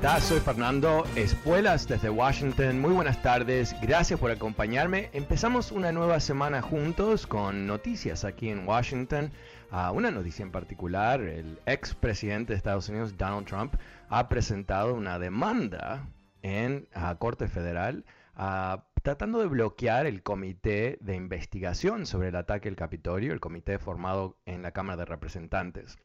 [0.00, 0.24] Estás?
[0.24, 2.80] Soy Fernando Espuelas desde Washington.
[2.80, 5.10] Muy buenas tardes, gracias por acompañarme.
[5.12, 9.30] Empezamos una nueva semana juntos con noticias aquí en Washington.
[9.70, 13.74] Uh, una noticia en particular, el ex presidente de Estados Unidos, Donald Trump,
[14.08, 16.08] ha presentado una demanda
[16.40, 18.06] en la Corte Federal
[18.38, 23.78] uh, tratando de bloquear el comité de investigación sobre el ataque al Capitolio, el comité
[23.78, 25.98] formado en la Cámara de Representantes.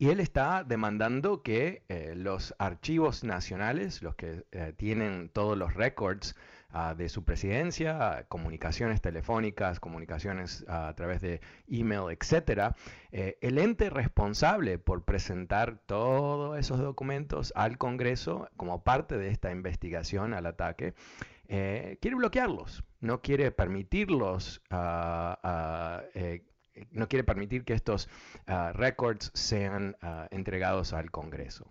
[0.00, 5.74] Y él está demandando que eh, los archivos nacionales, los que eh, tienen todos los
[5.74, 6.34] records
[6.72, 12.74] uh, de su presidencia, comunicaciones telefónicas, comunicaciones uh, a través de email, etcétera,
[13.12, 19.52] eh, el ente responsable por presentar todos esos documentos al Congreso como parte de esta
[19.52, 20.94] investigación al ataque,
[21.46, 25.34] quiere bloquearlos, no quiere permitirlos uh,
[26.90, 28.08] no quiere permitir que estos
[28.48, 31.70] uh, records sean uh, entregados al Congreso.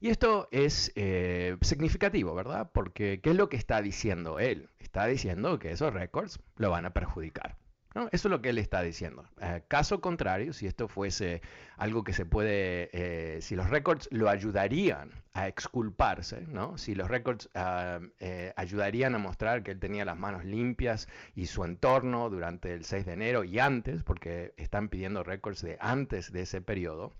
[0.00, 2.70] Y esto es eh, significativo, ¿verdad?
[2.72, 4.68] Porque ¿qué es lo que está diciendo él?
[4.78, 7.56] Está diciendo que esos records lo van a perjudicar.
[7.94, 9.24] Eso es lo que él está diciendo.
[9.40, 11.42] Eh, caso contrario, si esto fuese
[11.76, 16.76] algo que se puede, eh, si los récords lo ayudarían a exculparse, ¿no?
[16.76, 21.46] si los récords ah, eh, ayudarían a mostrar que él tenía las manos limpias y
[21.46, 26.32] su entorno durante el 6 de enero y antes, porque están pidiendo récords de antes
[26.32, 27.12] de ese periodo,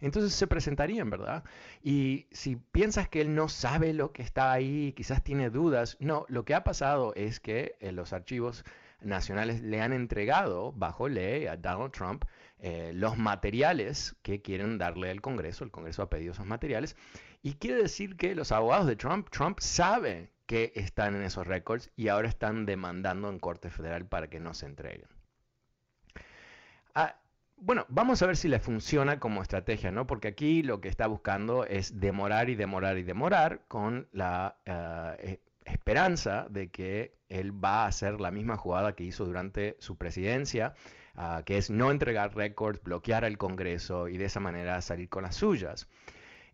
[0.00, 1.44] entonces se presentarían, ¿verdad?
[1.82, 6.26] Y si piensas que él no sabe lo que está ahí, quizás tiene dudas, no,
[6.28, 8.64] lo que ha pasado es que los archivos
[9.00, 12.24] nacionales le han entregado bajo ley a Donald Trump
[12.60, 15.64] eh, los materiales que quieren darle al Congreso.
[15.64, 16.96] El Congreso ha pedido esos materiales.
[17.42, 21.90] Y quiere decir que los abogados de Trump, Trump sabe que están en esos récords
[21.94, 25.08] y ahora están demandando en Corte Federal para que no se entreguen.
[26.94, 27.16] Ah,
[27.58, 30.06] bueno, vamos a ver si le funciona como estrategia, ¿no?
[30.06, 35.36] Porque aquí lo que está buscando es demorar y demorar y demorar con la uh,
[35.68, 40.74] esperanza de que él va a hacer la misma jugada que hizo durante su presidencia,
[41.16, 45.22] uh, que es no entregar récords, bloquear al Congreso y de esa manera salir con
[45.22, 45.88] las suyas.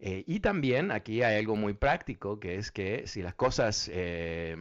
[0.01, 4.57] Eh, y también aquí hay algo muy práctico, que es que si las cosas eh,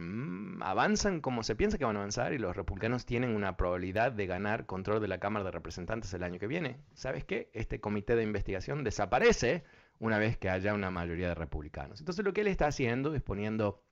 [0.60, 4.26] avanzan como se piensa que van a avanzar y los republicanos tienen una probabilidad de
[4.26, 7.50] ganar control de la Cámara de Representantes el año que viene, ¿sabes qué?
[7.52, 9.64] Este comité de investigación desaparece
[9.98, 12.00] una vez que haya una mayoría de republicanos.
[12.00, 13.82] Entonces lo que él está haciendo es poniendo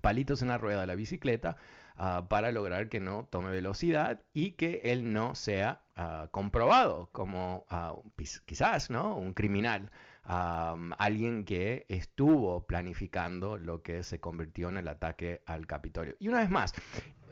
[0.00, 1.56] palitos en la rueda de la bicicleta
[1.98, 7.66] uh, para lograr que no tome velocidad y que él no sea uh, comprobado como
[7.70, 8.02] uh,
[8.46, 9.16] quizás ¿no?
[9.16, 9.90] un criminal,
[10.24, 16.14] alguien que estuvo planificando lo que se convirtió en el ataque al Capitolio.
[16.20, 16.74] Y una vez más,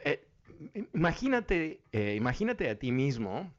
[0.04, 3.52] eh, imagínate, eh, imagínate a ti mismo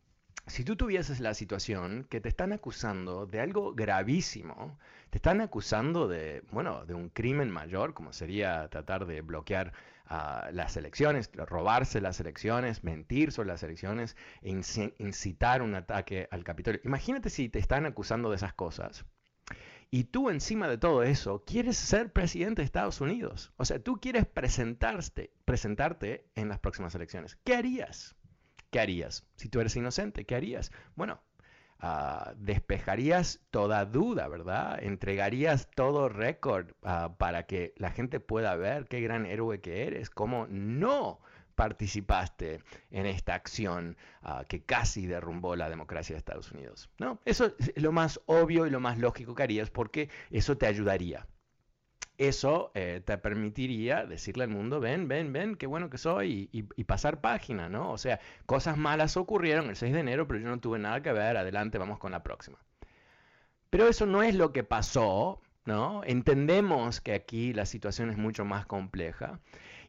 [0.48, 4.78] si tú tuvieses la situación que te están acusando de algo gravísimo,
[5.12, 9.74] te están acusando de, bueno, de un crimen mayor, como sería tratar de bloquear
[10.10, 16.80] uh, las elecciones, robarse las elecciones, mentir sobre las elecciones, incitar un ataque al Capitolio.
[16.86, 19.06] Imagínate si te están acusando de esas cosas.
[19.90, 23.52] Y tú encima de todo eso quieres ser presidente de Estados Unidos.
[23.58, 27.38] O sea, tú quieres presentarte, presentarte en las próximas elecciones.
[27.44, 28.16] ¿Qué harías?
[28.72, 29.26] ¿qué harías?
[29.36, 30.72] Si tú eres inocente, ¿qué harías?
[30.96, 31.22] Bueno,
[31.82, 34.82] uh, despejarías toda duda, ¿verdad?
[34.84, 40.10] Entregarías todo récord uh, para que la gente pueda ver qué gran héroe que eres,
[40.10, 41.20] cómo no
[41.56, 46.90] participaste en esta acción uh, que casi derrumbó la democracia de Estados Unidos.
[46.98, 50.66] No, eso es lo más obvio y lo más lógico que harías porque eso te
[50.66, 51.28] ayudaría
[52.22, 56.84] eso eh, te permitiría decirle al mundo, ven, ven, ven, qué bueno que soy y,
[56.84, 57.92] pasar página, ¿no?
[57.92, 61.12] O sea, cosas malas ocurrieron el 6 de enero, pero yo no tuve nada que
[61.12, 62.60] ver, adelante, vamos con la próxima.
[63.72, 66.04] Pero eso no es lo que pasó, ¿no?
[66.06, 69.40] Entendemos que aquí la situación es mucho más compleja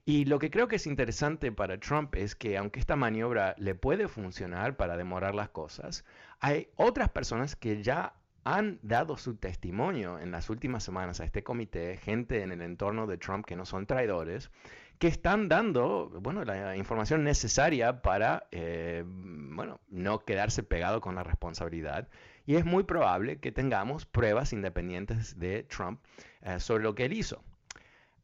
[0.07, 3.75] Y lo que creo que es interesante para Trump es que aunque esta maniobra le
[3.75, 6.05] puede funcionar para demorar las cosas,
[6.41, 8.15] hay otras personas que ya
[8.45, 13.07] han dado su testimonio en las últimas semanas a este comité, gente en el entorno
[13.07, 14.51] de Trump que no son traidores,
[14.99, 21.25] que están dando, bueno, la información necesaria para, eh, bueno, no quedarse pegado con la
[21.25, 22.09] responsabilidad.
[22.47, 26.01] Y es muy probable que tengamos pruebas independientes de Trump
[26.43, 27.43] eh, sobre lo que él hizo.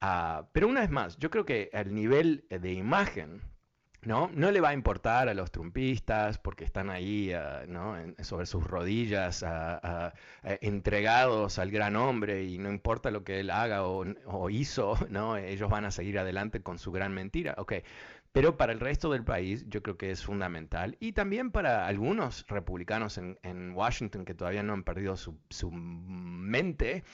[0.01, 3.43] Ah, pero una vez más, yo creo que el nivel de imagen
[4.03, 4.31] ¿no?
[4.33, 7.65] No le va a importar a los trumpistas porque están ahí ah,
[8.23, 10.13] sobre sus rodillas ah,
[10.45, 15.37] eh, entregados al gran hombre y no importa lo que él haga o, hizo, ¿no?
[15.37, 17.55] ellos van a seguir adelante con su gran mentira.
[17.59, 17.83] Okay.
[18.33, 22.47] Pero para el resto del país yo creo que es fundamental y también para algunos
[22.47, 27.05] republicanos en, Washington que todavía no han perdido su, su mente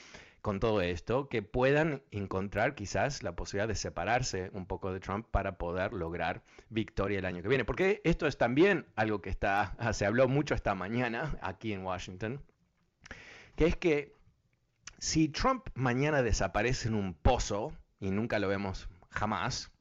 [0.45, 5.25] con todo esto, que puedan encontrar quizás la posibilidad de separarse un poco de Trump
[5.31, 7.65] para poder lograr victoria el año que viene.
[7.65, 12.43] Porque esto es también algo que está, se habló mucho esta mañana aquí en Washington,
[13.55, 14.13] que es que
[14.99, 19.71] si Trump mañana desaparece en un pozo, y nunca lo vemos jamás,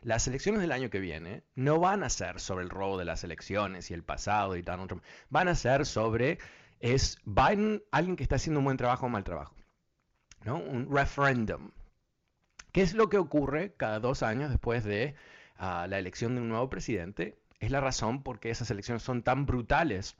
[0.00, 3.22] las elecciones del año que viene no van a ser sobre el robo de las
[3.22, 6.38] elecciones y el pasado y Donald Trump, van a ser sobre
[6.80, 9.54] es Biden alguien que está haciendo un buen trabajo o mal trabajo
[10.52, 11.70] un referéndum.
[12.72, 15.14] ¿Qué es lo que ocurre cada dos años después de
[15.56, 17.38] ah, la elección de un nuevo presidente?
[17.60, 20.16] Es la razón por qué esas elecciones son tan brutales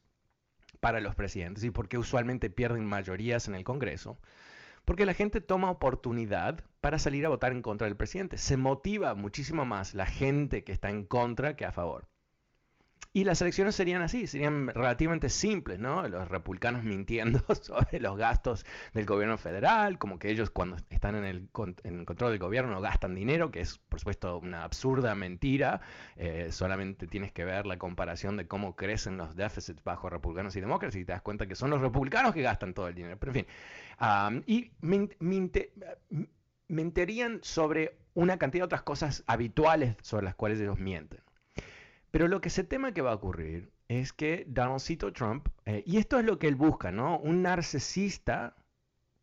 [0.81, 4.19] para los presidentes y por qué usualmente pierden mayorías en el Congreso.
[4.85, 8.39] Porque la gente toma oportunidad para salir a votar en contra del presidente.
[8.39, 12.07] Se motiva muchísimo más la gente que está en contra que a favor.
[13.17, 16.09] Y las elecciones serían así, serían relativamente simples, ¿no?
[16.09, 21.25] Los republicanos mintiendo sobre los gastos del gobierno federal, como que ellos cuando están en
[21.25, 25.81] el, control del gobierno no gastan dinero, que es por supuesto una absurda mentira.
[26.17, 30.61] Eh, solamente tienes que ver la comparación de cómo crecen los déficits bajo republicanos y
[30.61, 33.17] demócratas y te das cuenta que son los republicanos que gastan todo el dinero.
[33.21, 34.73] Pero en fin, y
[36.67, 41.21] mentirían sobre una cantidad de otras cosas habituales sobre las cuales ellos mienten.
[42.15, 45.97] Pero lo que se teme que va a ocurrir es que Donaldcito Trump, eh, y
[45.97, 47.19] esto es lo que él busca, ¿no?
[47.19, 48.55] Un narcisista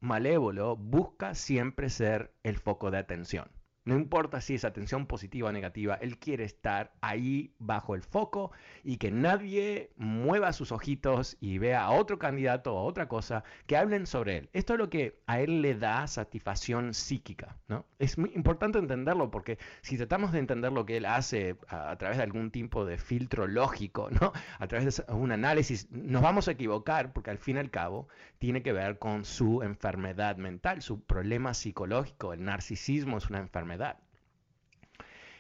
[0.02, 3.50] malévolo busca siempre ser el foco de atención.
[3.84, 8.52] No importa si es atención positiva o negativa, él quiere estar ahí bajo el foco
[8.84, 13.44] y que nadie mueva sus ojitos y vea a otro candidato o a otra cosa
[13.66, 14.50] que hablen sobre él.
[14.54, 17.58] Esto es lo que a él le da satisfacción psíquica.
[17.68, 17.88] ¿no?
[17.98, 22.18] Es muy importante entenderlo porque si tratamos de entender lo que él hace a, través
[22.18, 24.32] de algún tipo de filtro lógico, ¿no?
[24.60, 28.08] a través de un análisis, nos vamos a equivocar porque al fin y al cabo
[28.38, 32.34] tiene que ver con su enfermedad mental, su problema psicológico.
[32.34, 33.71] El narcisismo es una enfermedad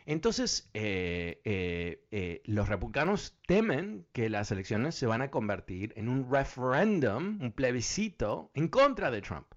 [0.05, 6.09] entonces, eh, eh, eh, los republicanos temen que las elecciones se van a convertir en
[6.09, 9.47] un referéndum, un plebiscito en contra de Trump.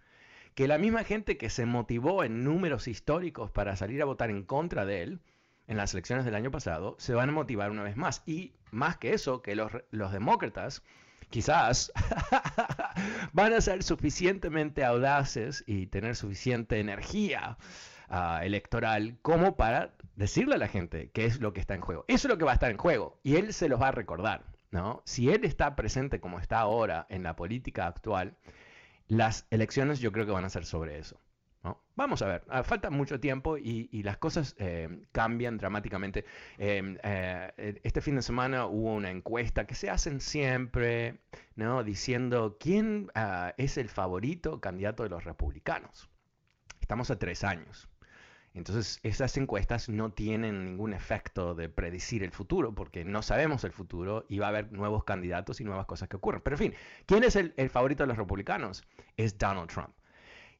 [0.55, 4.45] Que la misma gente que se motivó en números históricos para salir a votar en
[4.45, 5.21] contra de él
[5.67, 8.23] en las elecciones del año pasado, se van a motivar una vez más.
[8.27, 10.83] Y más que eso, que los demócratas
[11.31, 11.91] quizás
[13.33, 17.57] van a ser suficientemente audaces y tener suficiente energía
[18.09, 22.05] Ah, electoral como para decirle a la gente qué es lo que está en juego.
[22.09, 23.93] Eso es lo que va a estar en juego y él se los va a
[23.93, 24.45] recordar.
[24.71, 25.03] ¿no?
[25.05, 28.37] Si él está presente como está ahora en la política actual,
[29.07, 31.21] las elecciones yo creo que van a ser sobre eso.
[31.97, 36.25] Vamos a ver, ah, falta mucho tiempo y, las cosas eh, cambian dramáticamente.
[36.59, 41.21] Em, eh, este fin de semana hubo una encuesta que se hacen siempre,
[41.55, 41.83] ¿no?
[41.85, 46.11] diciendo quién ah, es el favorito candidato de los republicanos.
[46.81, 47.89] Estamos a tres años.
[48.55, 53.73] Entonces, esas encuestas no tienen ningún efecto de predecir el futuro, porque no sabemos el
[53.73, 56.41] futuro y va a haber nuevos candidatos y nuevas cosas que ocurren.
[56.41, 58.85] Pero, en fin, ¿quién es el, favorito de los republicanos?
[59.17, 59.91] Es Donald Trump.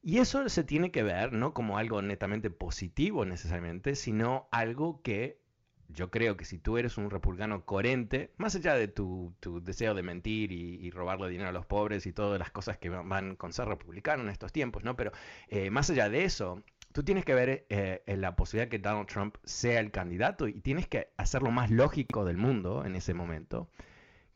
[0.03, 5.41] Y eso se tiene que ver no como algo netamente positivo necesariamente, sino algo que
[5.89, 10.03] yo creo que si tú eres un republicano coherente, más allá de tu, deseo de
[10.03, 13.69] mentir y, robarle dinero a los pobres y todas las cosas que van con ser
[13.69, 14.97] republicano en estos tiempos, ¿no?
[14.97, 15.13] Pero
[15.49, 16.63] eh, más allá de eso,
[16.95, 20.87] tú tienes que ver eh, la posibilidad que Donald Trump sea el candidato y tienes
[20.87, 23.69] que hacer lo más lógico del mundo en ese momento,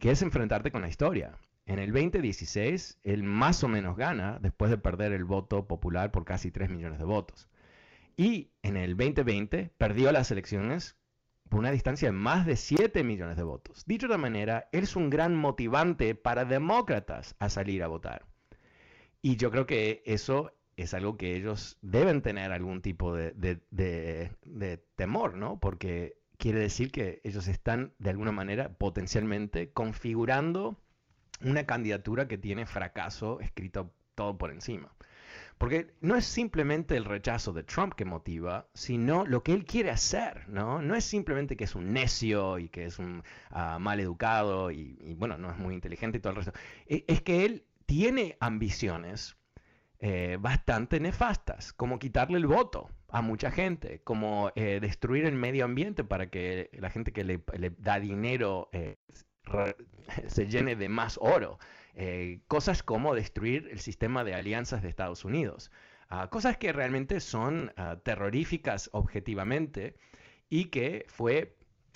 [0.00, 1.38] que es enfrentarte con la historia.
[1.66, 6.24] En el 2016, él más o menos gana después de perder el voto popular por
[6.24, 7.48] casi 3 millones de votos.
[8.16, 10.96] Y en el 2020 perdió las elecciones
[11.48, 13.84] por una distancia de más de 7 millones de votos.
[13.86, 18.26] Dicho de otra manera, él es un gran motivante para demócratas a salir a votar.
[19.22, 24.84] Y yo creo que eso es algo que ellos deben tener algún tipo de, de
[24.96, 25.58] temor, ¿no?
[25.60, 30.80] Porque quiere decir que ellos están de alguna manera potencialmente configurando
[31.42, 34.92] una candidatura que tiene fracaso escrito todo por encima.
[35.58, 39.90] Porque no es simplemente el rechazo de Trump que motiva, sino lo que él quiere
[39.90, 40.80] hacer, ¿no?
[40.80, 44.96] No es simplemente que es un necio y que es un uh, mal educado y,
[45.00, 46.52] y, bueno, no es muy inteligente y todo el resto.
[46.86, 49.36] E, es que él tiene ambiciones
[50.00, 55.64] eh, bastante nefastas, como quitarle el voto a mucha gente, como eh, destruir el medio
[55.64, 57.42] ambiente para que la gente que le,
[57.78, 58.96] da dinero eh,
[60.26, 61.58] se llene de más oro.
[62.46, 65.72] Cosas como destruir el sistema de alianzas de Estados Unidos.
[66.10, 69.94] Uh, cosas que realmente son uh, terroríficas objetivamente
[70.48, 71.54] y que fue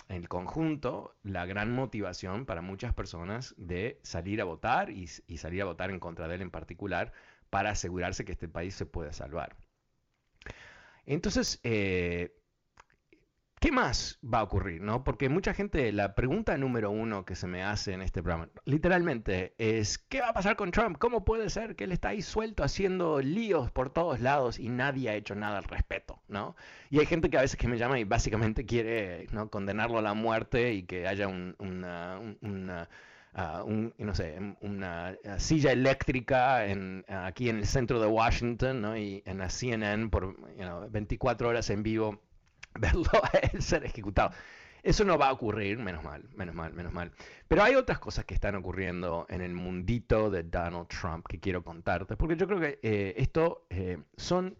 [0.08, 5.64] en conjunto la gran motivación para muchas personas de salir a votar y salir a
[5.64, 7.14] votar en contra de él en particular
[7.52, 9.54] para asegurarse que este país se pueda salvar.
[11.04, 12.34] Entonces, eh,
[13.62, 14.82] ¿Qué más va a ocurrir?
[14.82, 15.04] ¿no?
[15.04, 19.54] Porque mucha gente, la pregunta número uno que se me hace en este programa, literalmente,
[19.56, 20.98] es ¿qué va a pasar con Trump?
[20.98, 25.10] ¿Cómo puede ser que él está ahí suelto haciendo líos por todos lados y nadie
[25.10, 26.20] ha hecho nada al respecto?
[26.26, 26.56] ¿no?
[26.90, 29.48] Y hay gente que a veces que me llama y básicamente quiere ¿no?
[29.48, 32.88] condenarlo a la muerte y que haya un, una, una
[33.34, 33.94] Uh, un,
[34.60, 40.36] una silla eléctrica en, aquí en el centro de Washington y en la CNN por
[40.54, 42.20] you know, 24 horas en vivo
[42.74, 43.10] verlo
[43.58, 44.32] ser ejecutado.
[44.82, 47.12] Eso no va a ocurrir, menos mal, menos mal, menos mal.
[47.46, 51.62] Pero hay otras cosas que están ocurriendo en el mundito de Donald Trump que quiero
[51.62, 54.56] contarte, porque yo creo que eh, esto eh, son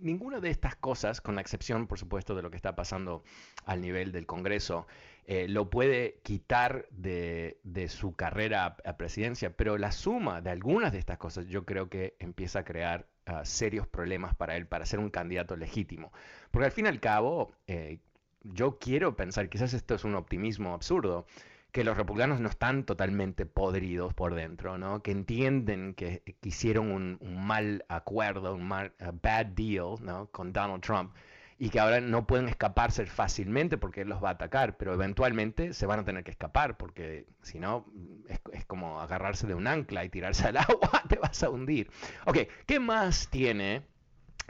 [0.00, 3.22] ninguna de estas cosas, con la excepción, por supuesto, de lo que está pasando
[3.66, 4.86] al nivel del Congreso,
[5.30, 7.58] eh, lo puede quitar de,
[7.90, 12.16] su carrera a, presidencia, pero la suma de algunas de estas cosas yo creo que
[12.18, 16.14] empieza a crear uh, serios problemas para él, para ser un candidato legítimo.
[16.50, 17.98] Porque al fin y al cabo, eh,
[18.42, 21.26] yo quiero pensar, quizás esto es un optimismo absurdo,
[21.72, 25.02] que los republicanos no están totalmente podridos por dentro, ¿no?
[25.02, 30.30] que entienden que, que hicieron un, un, mal acuerdo, un mal, bad deal ¿no?
[30.30, 31.12] con Donald Trump
[31.58, 35.74] y que ahora no pueden escaparse fácilmente porque él los va a atacar, pero eventualmente
[35.74, 37.84] se van a tener que escapar porque si no
[38.28, 41.90] es, es, como agarrarse de un ancla y tirarse al agua, te vas a hundir.
[42.26, 43.82] Ok, ¿qué más tiene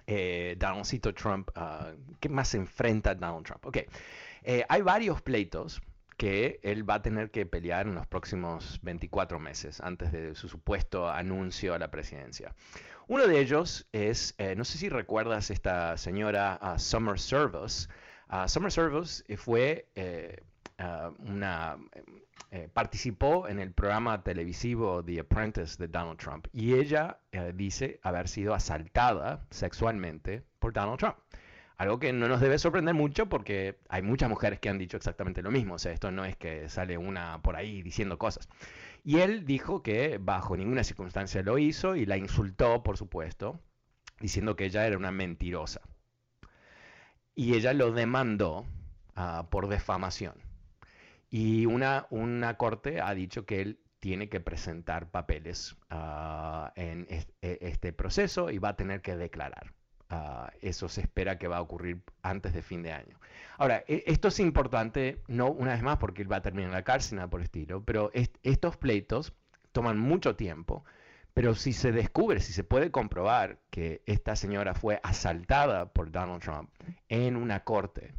[0.06, 1.50] eh, Donaldcito Trump?
[1.56, 3.64] Uh, ¿Qué más enfrenta Donald Trump?
[3.64, 3.78] Ok,
[4.42, 5.80] eh, hay varios pleitos
[6.18, 10.48] que él va a tener que pelear en los próximos 24 meses antes de su
[10.48, 12.54] supuesto anuncio a la presidencia.
[13.08, 17.88] Uno de ellos es, eh, no sé si recuerdas esta señora uh, Summer Service.
[18.30, 20.42] Uh, Summer Service fue eh,
[20.78, 21.76] uh, una...
[22.50, 28.00] Eh, participó en el programa televisivo The Apprentice de Donald Trump y ella eh, dice
[28.02, 31.16] haber sido asaltada sexualmente por Donald Trump.
[31.76, 35.42] Algo que no nos debe sorprender mucho porque hay muchas mujeres que han dicho exactamente
[35.42, 35.74] lo mismo.
[35.74, 38.48] O sea, esto no es que sale una por ahí diciendo cosas.
[39.08, 43.58] Y él dijo que bajo ninguna circunstancia lo hizo y la insultó, por supuesto,
[44.20, 45.80] diciendo que ella era una mentirosa.
[47.34, 48.66] Y ella lo demandó
[49.16, 50.34] uh, por defamación.
[51.30, 57.06] Y una, una corte ha dicho que él tiene que presentar papeles uh, en
[57.40, 59.72] este proceso y va a tener que declarar.
[60.10, 63.18] Uh, eso se espera que va a ocurrir antes de fin de año.
[63.58, 66.74] Ahora, e, esto es importante, no una vez más porque él va a terminar en
[66.74, 69.34] la cárcel, nada por el estilo, pero est estos pleitos
[69.72, 70.82] toman mucho tiempo,
[71.34, 76.42] pero si se descubre, si se puede comprobar que esta señora fue asaltada por Donald
[76.42, 76.70] Trump
[77.10, 78.14] en una corte,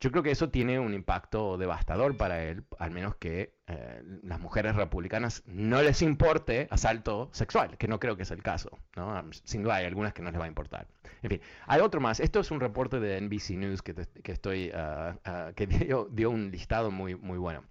[0.00, 4.40] yo creo que eso tiene un impacto devastador para él, al menos que eh, las
[4.40, 8.78] mujeres republicanas no les importe asalto sexual, que no creo que es el caso.
[8.96, 9.22] ¿no?
[9.44, 10.88] Sin duda hay algunas que no les va a importar.
[11.22, 12.18] En fin, hay otro más.
[12.18, 16.08] Esto es un reporte de NBC News que, te, que estoy, uh, uh, que dio,
[16.10, 17.62] dio, un listado muy, muy bueno.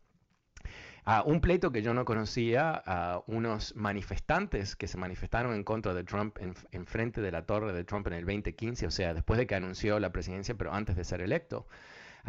[1.07, 2.83] Uh, un pleito que yo no conocía,
[3.25, 7.73] unos manifestantes que se manifestaron en contra de Trump en, en, frente de la torre
[7.73, 10.95] de Trump en el 2015, o sea, después de que anunció la presidencia, pero antes
[10.95, 11.65] de ser electo.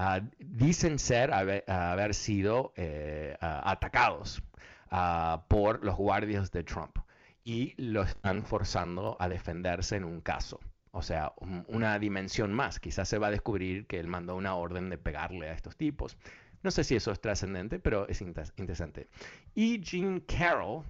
[0.01, 4.43] Uh, dicen ser haber, sido eh, uh, atacados
[4.91, 6.97] uh, por los guardias de Trump
[7.45, 10.59] y lo están forzando a defenderse en un caso.
[10.93, 12.81] O sea, un, una dimensión más.
[12.81, 16.17] Quizás se va a descubrir que él mandó una orden de pegarle a estos tipos.
[16.63, 19.11] No sé si eso es trascendente, pero es interesante.
[19.55, 20.83] Y Jean Carroll,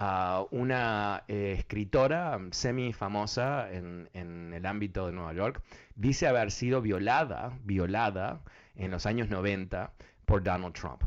[0.00, 5.62] uh, una eh, escritora semi famosa en, el ámbito de Nueva York,
[5.94, 8.40] dice haber sido violada, violada
[8.74, 9.92] en los años 90
[10.24, 11.02] por Donald Trump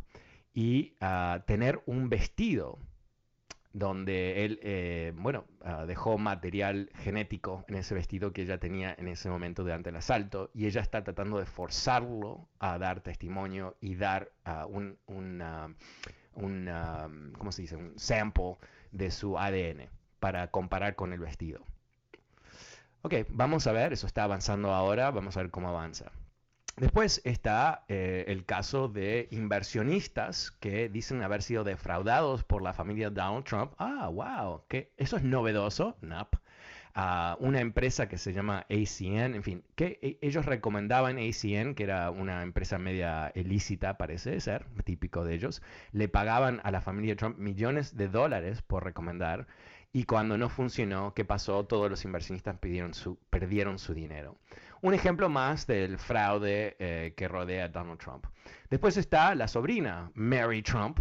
[0.54, 2.80] y uh, tener un vestido
[3.72, 9.08] donde él, eh, bueno, ah, dejó material genético en ese vestido que ella tenía en
[9.08, 13.96] ese momento durante el asalto y ella está tratando de forzarlo a dar testimonio y
[13.96, 14.98] dar ah, un,
[17.38, 17.76] ¿cómo se dice?
[17.76, 18.58] Un sample
[18.92, 21.62] de su ADN para comparar con el vestido.
[23.02, 26.12] Ok, vamos a ver, eso está avanzando ahora, vamos a ver cómo avanza.
[26.76, 33.10] Después está eh, el caso de inversionistas que dicen haber sido defraudados por la familia
[33.10, 33.74] Donald Trump.
[33.78, 35.98] Ah, wow, que eso es novedoso.
[36.02, 36.38] Nope.
[36.96, 41.84] Uh, una empresa que se llama ACN, en fin, que e, ellos recomendaban ACN, que
[41.84, 47.16] era una empresa media ilícita, parece ser, típico de ellos, le pagaban a la familia
[47.16, 49.48] Trump millones de dólares por recomendar,
[49.94, 51.66] y cuando no funcionó, ¿qué pasó?
[51.66, 52.58] Todos los inversionistas
[52.94, 54.38] su, perdieron su dinero
[54.82, 58.26] un ejemplo más del fraude eh, que rodea a Donald Trump.
[58.70, 61.00] Después está la sobrina, Mary Trump.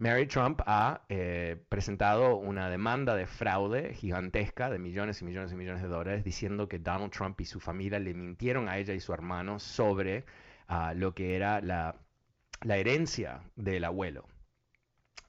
[0.00, 5.56] Mary Trump ha eh, presentado una demanda de fraude gigantesca de millones y millones y
[5.56, 9.00] millones de dólares diciendo que Donald Trump y su familia le mintieron a ella y
[9.00, 10.24] su hermano sobre
[10.68, 11.94] ah, lo que era la
[12.64, 14.26] herencia del abuelo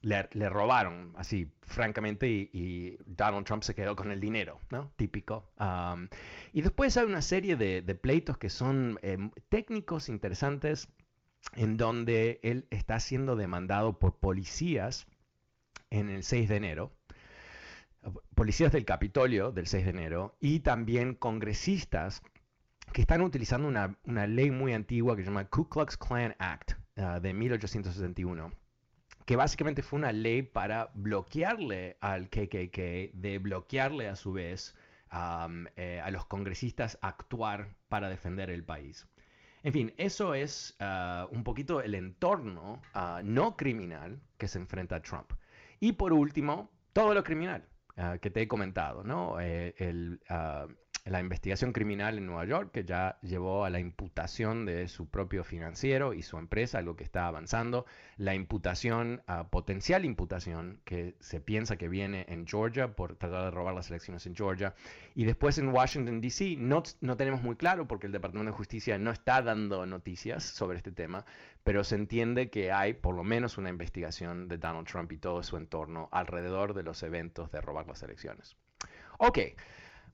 [0.02, 4.92] le, robaron, así, francamente, y, Donald Trump se quedó con el dinero, ¿no?
[4.96, 5.52] Típico.
[6.52, 10.88] y después hay una serie de, pleitos que son em, técnicos interesantes
[11.54, 15.06] en donde él está siendo demandado por policías
[15.90, 16.92] en el 6 de enero,
[18.34, 22.22] policías del Capitolio del 6 de enero, y también congresistas
[22.92, 27.20] que están utilizando una, ley muy antigua que se llama Ku Klux Klan Act ah,
[27.20, 28.52] de 1861
[29.24, 34.74] que básicamente fue una ley para bloquearle al KKK, de bloquearle a su vez
[35.76, 39.06] eh, a los congresistas actuar para defender el país.
[39.64, 44.96] En fin, eso es ah, un poquito el entorno ah, no criminal que se enfrenta
[44.96, 45.32] a Trump.
[45.78, 47.64] Y por último, todo lo criminal
[47.96, 49.40] ah, que te he comentado, ¿no?
[49.40, 50.20] Eh, el,
[51.04, 55.42] la investigación criminal en Nueva York, que ya llevó a la imputación de su propio
[55.42, 61.76] financiero y su empresa, algo que está avanzando, la imputación, potencial imputación que se piensa
[61.76, 64.74] que viene en Georgia por tratar de robar las elecciones en Georgia,
[65.14, 68.96] y después en Washington, D.C., no, no tenemos muy claro porque el Departamento de Justicia
[68.98, 71.24] no está dando noticias sobre este tema,
[71.64, 75.42] pero se entiende que hay por lo menos una investigación de Donald Trump y todo
[75.42, 78.56] su entorno alrededor de los eventos de robar las elecciones.
[79.18, 79.38] Ok.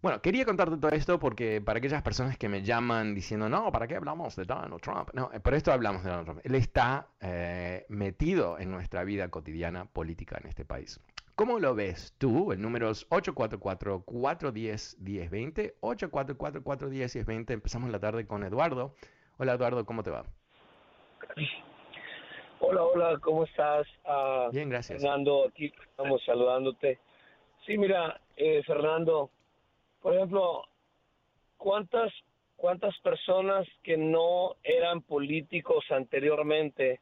[0.00, 3.88] Bueno, quería contarte todo esto porque para aquellas personas que me llaman diciendo, no, ¿para
[3.88, 5.08] qué hablamos de Donald Trump?
[5.12, 6.40] No, eh, por esto hablamos de Donald Trump.
[6.44, 11.00] Él está eh, metido en nuestra vida cotidiana política en este país.
[11.34, 12.52] ¿Cómo lo ves tú?
[12.52, 17.50] El número es 844-410-1020, 844-410-1020.
[17.50, 18.94] Empezamos la tarde con Eduardo.
[19.38, 20.24] Hola Eduardo, ¿cómo te va?
[22.60, 23.84] Hola, hola, ¿cómo estás?
[24.04, 25.02] Uh, Bien, gracias.
[25.02, 27.00] Fernando, aquí estamos saludándote.
[27.66, 29.30] Sí, mira, eh, Fernando,
[30.00, 30.64] por ejemplo,
[31.56, 32.12] ¿cuántas,
[32.56, 37.00] cuántas personas que no eran políticos anteriormente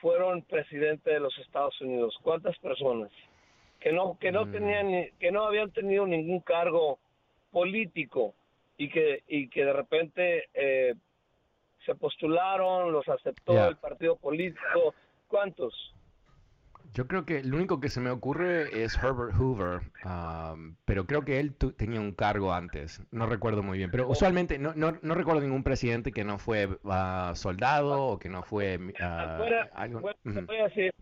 [0.00, 2.16] fueron presidente de los Estados Unidos?
[2.22, 3.10] ¿Cuántas personas?
[3.78, 4.52] Que no, que no mm.
[4.52, 6.98] tenían, que no habían tenido ningún cargo
[7.50, 8.34] político
[8.76, 10.94] y que, y que de repente eh,
[11.84, 14.94] se postularon, los aceptó el partido político.
[15.28, 15.94] ¿Cuántos?
[16.92, 19.80] Yo creo que lo único que se me ocurre es Herbert Hoover,
[20.84, 24.72] pero creo que él tenía un cargo antes, no recuerdo muy bien, pero usualmente no,
[24.74, 29.68] no, no recuerdo ningún presidente que no fue ah, soldado o que no fue uh,
[29.72, 30.00] algo.
[30.00, 30.92] voy a decir,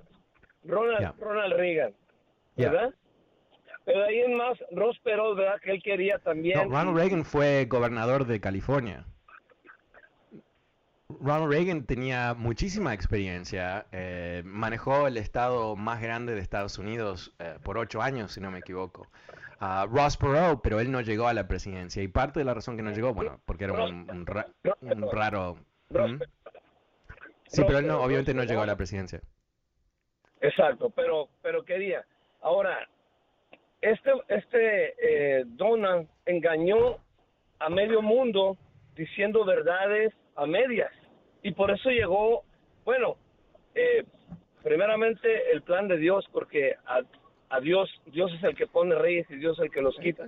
[0.65, 1.95] Ronald, Ronald Reagan,
[2.57, 2.95] ¿verdad?
[3.87, 5.59] Pero ahí en más, Ross Perot, ¿verdad?
[5.63, 6.71] Que él quería también.
[6.71, 9.07] Ronald Reagan fue gobernador de California.
[11.09, 17.57] Ronald Reagan tenía muchísima experiencia, eh, manejó el estado más grande de Estados Unidos eh,
[17.63, 19.07] por ocho años, si no me equivoco.
[19.91, 22.03] Ross Perot, pero él no llegó a la presidencia.
[22.03, 24.27] Y parte de la razón que no llegó, bueno, porque era un,
[25.13, 25.57] raro...
[25.91, 26.23] ¿Mm?
[27.47, 29.21] Sí, pero él no, obviamente no llegó a la presidencia.
[30.41, 32.05] Exacto, pero, pero quería.
[32.43, 32.87] Ahora,
[33.81, 34.95] este, este
[35.41, 36.99] eh, Donald engañó
[37.59, 38.57] a medio mundo
[38.95, 40.93] diciendo verdades a medias.
[41.43, 42.45] Y por eso llegó,
[42.85, 43.17] bueno,
[43.75, 44.05] eh,
[44.63, 49.37] primeramente el plan de Dios, porque a, Dios, Dios es el que pone reyes y
[49.37, 50.25] Dios es el que los quita.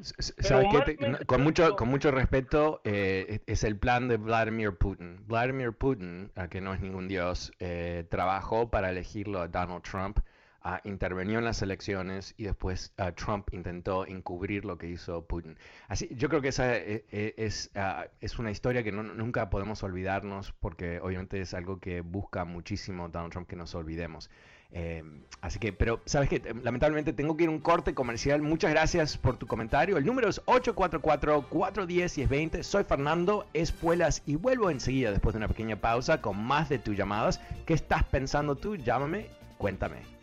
[1.27, 5.19] con, mucho, con mucho respeto, eh, es el plan de Vladimir Putin.
[5.27, 10.21] Vladimir Putin, que no es ningún Dios, eh, trabajó para elegirlo a Donald Trump
[10.65, 15.59] uh, intervenió en las elecciones y después uh, Trump intentó encubrir lo que hizo Putin.
[15.89, 19.51] Así, yo creo que esa eh, eh, es, es, es una historia que no, nunca
[19.51, 24.31] podemos olvidarnos porque obviamente es algo que busca muchísimo Donald Trump que nos olvidemos.
[24.73, 25.03] Eh,
[25.41, 28.43] así que, pero, ¿sabes que Lamentablemente tengo que ir a un corte comercial.
[28.43, 29.97] Muchas gracias por tu comentario.
[29.97, 32.63] El número es 844-410-1020.
[32.63, 36.97] Soy Fernando Espuelas y vuelvo enseguida después de una pequeña pausa con más de tus
[36.97, 37.41] llamadas.
[37.67, 38.77] ¿Qué estás pensando tú?
[38.77, 39.27] Llámame,
[39.59, 40.20] cuéntame.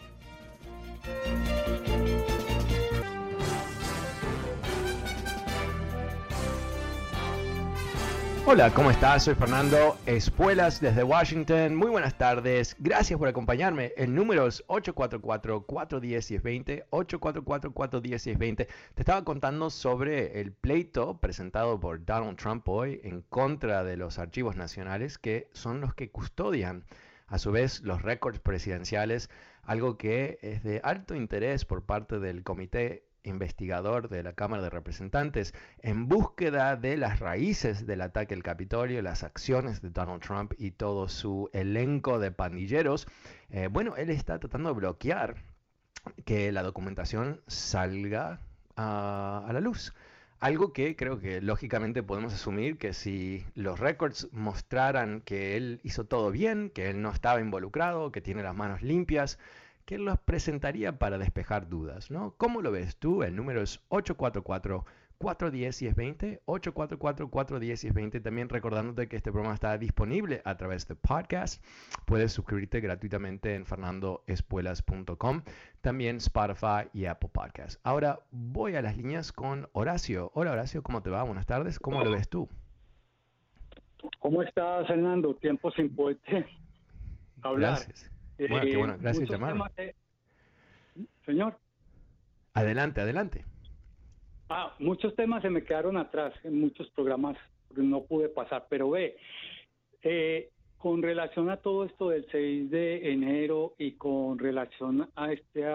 [8.49, 9.25] Hola, ¿cómo estás?
[9.25, 11.75] Soy Fernando Espuelas desde Washington.
[11.75, 12.77] Muy buenas tardes.
[12.79, 13.91] Gracias por acompañarme.
[13.97, 16.85] El número es 844-410-1020.
[16.89, 18.55] 844-410-1020.
[18.55, 24.17] Te estaba contando sobre el pleito presentado por Donald Trump hoy en contra de los
[24.17, 26.85] archivos nacionales que son los que custodian
[27.27, 29.29] a su vez los récords presidenciales,
[29.67, 34.69] algo que es de alto interés por parte del Comité investigador de la Cámara de
[34.69, 40.53] Representantes en búsqueda de las raíces del ataque al Capitolio, las acciones de Donald Trump
[40.57, 43.07] y todo su elenco de pandilleros.
[43.49, 45.35] Eh, bueno, él está tratando de bloquear
[46.23, 48.39] que la documentación salga
[48.77, 49.93] a, a la luz.
[50.39, 56.05] Algo que creo que lógicamente podemos asumir que si los récords mostraran que él hizo
[56.05, 59.39] todo bien, que él no estaba involucrado, que tiene las manos limpias,
[59.85, 62.35] que los presentaría para despejar dudas, ¿no?
[62.37, 63.23] ¿Cómo lo ves tú?
[63.23, 64.85] El número es 844
[65.17, 70.95] 410 1020 844 410 1020 también recordándote que este programa está disponible a través de
[70.95, 71.63] podcast
[72.05, 75.41] puedes suscribirte gratuitamente en fernandoespuelas.com
[75.81, 81.01] también Spotify y Apple Podcast ahora voy a las líneas con Horacio hola Horacio ¿cómo
[81.01, 81.23] te va?
[81.23, 82.47] buenas tardes ¿cómo lo ves tú?
[84.19, 85.35] ¿Cómo estás Fernando?
[85.35, 86.45] tiempo sin poderte
[87.41, 88.11] hablar Gracias.
[88.37, 88.97] Bueno, qué bueno.
[88.99, 89.65] Gracias, hermano.
[91.25, 91.57] Señor.
[92.53, 93.45] Adelante, adelante.
[94.49, 97.37] Ah, muchos temas se me quedaron atrás en muchos programas,
[97.75, 99.17] no pude pasar, pero ve,
[100.03, 105.65] eh, con relación a todo esto del 6 de enero y con relación a este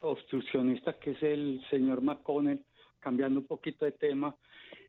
[0.00, 2.64] obstruccionista que es el señor McConnell,
[2.98, 4.34] cambiando un poquito de tema,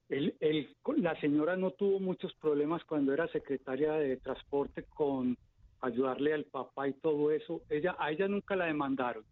[0.09, 5.37] el, el, la señora no tuvo muchos problemas cuando era secretaria de transporte con
[5.81, 7.61] ayudarle al papá y todo eso.
[7.69, 9.23] Ella, a ella nunca la demandaron.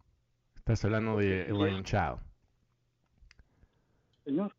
[0.55, 2.19] Estás hablando de Elaine Chao.
[4.29, 4.53] Señor.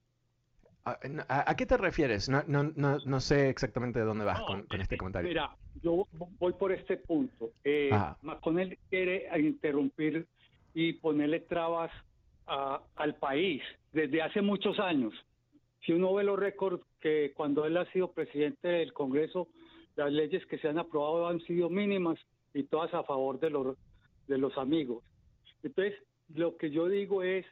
[0.85, 2.29] ¿A, qué te refieres?
[2.29, 5.29] No, no, no, no, sé exactamente de dónde vas con, con, este comentario.
[5.29, 7.51] Mira, yo voy por este punto.
[7.63, 7.91] Eh,
[8.23, 10.27] McConnell quiere interrumpir
[10.75, 11.93] y ponerle trabas
[12.47, 15.13] a, al país desde hace muchos años.
[15.85, 19.49] Si uno ve los récords que cuando él ha sido presidente del Congreso,
[19.97, 22.19] las leyes que se han aprobado han sido mínimas
[22.53, 23.77] y todas a favor de los,
[24.27, 25.05] de los amigos.
[25.63, 25.95] Entonces,
[26.35, 27.47] lo que yo digo es,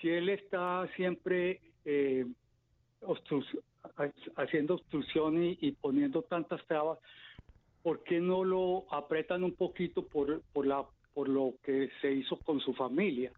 [0.00, 2.26] si él está siempre eh,
[4.36, 6.98] haciendo obstrucción y, poniendo tantas trabas,
[7.82, 12.36] ¿por qué no lo apretan un poquito por, por, la, por lo que se hizo
[12.38, 13.32] con su familia?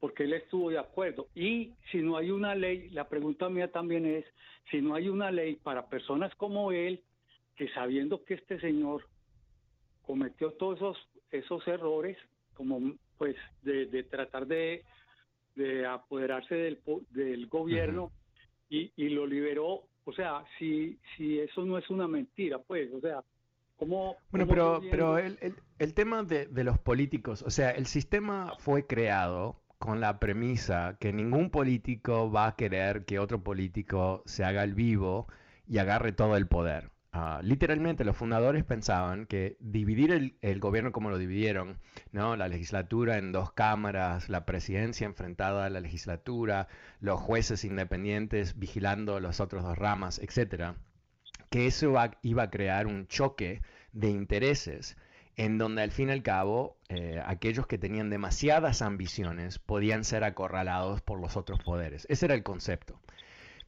[0.00, 1.28] Porque él estuvo de acuerdo.
[1.34, 4.24] Y si no hay una ley, la pregunta mía también es,
[4.70, 7.02] si no hay una ley para personas como él,
[7.56, 9.06] que sabiendo que este señor
[10.02, 12.16] cometió todos esos, esos errores,
[12.54, 14.84] como pues de, tratar de,
[15.56, 16.78] de, apoderarse del,
[17.10, 18.12] del gobierno
[18.68, 23.00] y, y, lo liberó, o sea, si, si eso no es una mentira, pues, o
[23.00, 23.24] sea,
[23.76, 24.16] ¿cómo...
[24.30, 28.52] Bueno, pero, pero el, el, el tema de, de los políticos, o sea, el sistema
[28.58, 34.44] fue creado con la premisa que ningún político va a querer que otro político se
[34.44, 35.26] haga el vivo
[35.66, 36.90] y agarre todo el poder.
[37.18, 41.78] Ah, literalmente los fundadores pensaban que dividir el, gobierno como lo dividieron,
[42.12, 42.36] ¿no?
[42.36, 46.68] la legislatura en dos cámaras, la presidencia enfrentada a la legislatura,
[47.00, 50.74] los jueces independientes vigilando las otras dos ramas, etc.,
[51.48, 54.98] que eso iba a crear un choque de intereses
[55.36, 60.22] en donde al fin y al cabo eh, aquellos que tenían demasiadas ambiciones podían ser
[60.22, 62.06] acorralados por los otros poderes.
[62.10, 63.00] Ese era el concepto.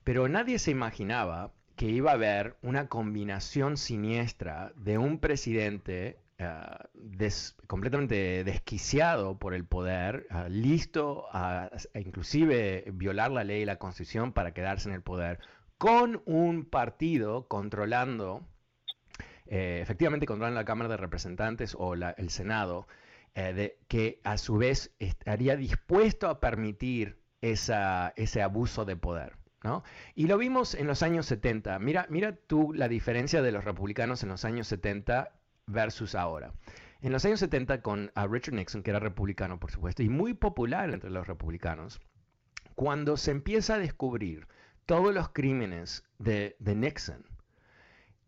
[0.05, 6.88] Pero nadie se imaginaba que iba a haber una combinación siniestra de un presidente ah,
[7.69, 14.33] completamente desquiciado por el poder, ah, listo a, inclusive violar la ley y la constitución
[14.33, 15.38] para quedarse en el poder,
[15.79, 18.45] con un partido controlando,
[19.47, 22.88] eh, efectivamente controlando la Cámara de Representantes o el Senado,
[23.37, 29.38] eh, que a su vez estaría dispuesto a permitir ese abuso de poder.
[30.14, 31.79] Y lo vimos en los años 70.
[31.79, 35.33] Mira, mira tú la diferencia de los republicanos en los años 70
[35.66, 36.53] versus ahora.
[37.01, 40.90] En los años 70 con Richard Nixon, que era republicano, por supuesto, y muy popular
[40.90, 42.01] entre los republicanos,
[42.75, 44.47] cuando se empieza a descubrir
[44.87, 47.25] todos los crímenes de, de Nixon,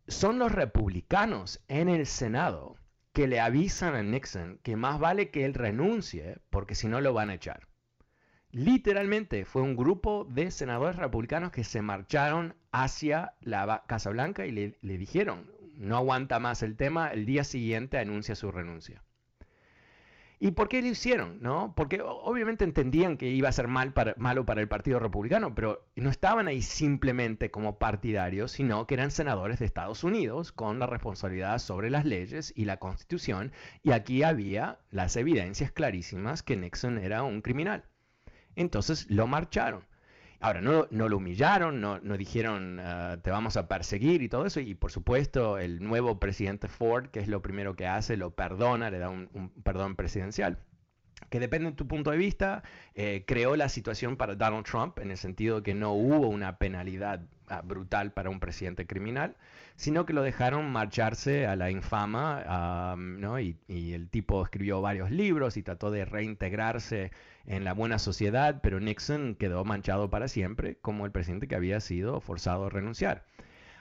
[0.08, 2.76] son los republicanos en el Senado
[3.12, 7.12] que le avisan a Nixon que más vale que él renuncie porque si no lo
[7.12, 7.69] van a echar.
[8.52, 14.50] Literalmente fue un grupo de senadores republicanos que se marcharon hacia la Casa Blanca y
[14.50, 19.04] le, dijeron, no aguanta más el tema, el día siguiente anuncia su renuncia.
[20.40, 21.40] ¿Y por qué lo hicieron?
[21.40, 21.74] ¿no?
[21.76, 26.10] Porque obviamente entendían que iba a ser mal malo para el Partido Republicano, pero no
[26.10, 31.58] estaban ahí simplemente como partidarios, sino que eran senadores de Estados Unidos con la responsabilidad
[31.60, 33.52] sobre las leyes y la constitución,
[33.84, 37.84] y aquí había las evidencias clarísimas que Nixon era un criminal.
[38.60, 39.84] Entonces lo marcharon.
[40.38, 44.44] Ahora, no, no lo humillaron, no, no dijeron ah, te vamos a perseguir y todo
[44.44, 44.60] eso.
[44.60, 48.90] Y por supuesto, el nuevo presidente Ford, que es lo primero que hace, lo perdona,
[48.90, 50.58] le da un, perdón presidencial
[51.28, 52.62] que depende de tu punto de vista,
[52.94, 57.20] eh, creó la situación para Donald Trump en el sentido que no hubo una penalidad
[57.48, 59.36] ah, brutal para un presidente criminal,
[59.76, 63.38] sino que lo dejaron marcharse a la infama, ¿no?
[63.38, 67.12] y, y, el tipo escribió varios libros y trató de reintegrarse
[67.50, 71.80] en la buena sociedad, pero Nixon quedó manchado para siempre como el presidente que había
[71.80, 73.26] sido forzado a renunciar.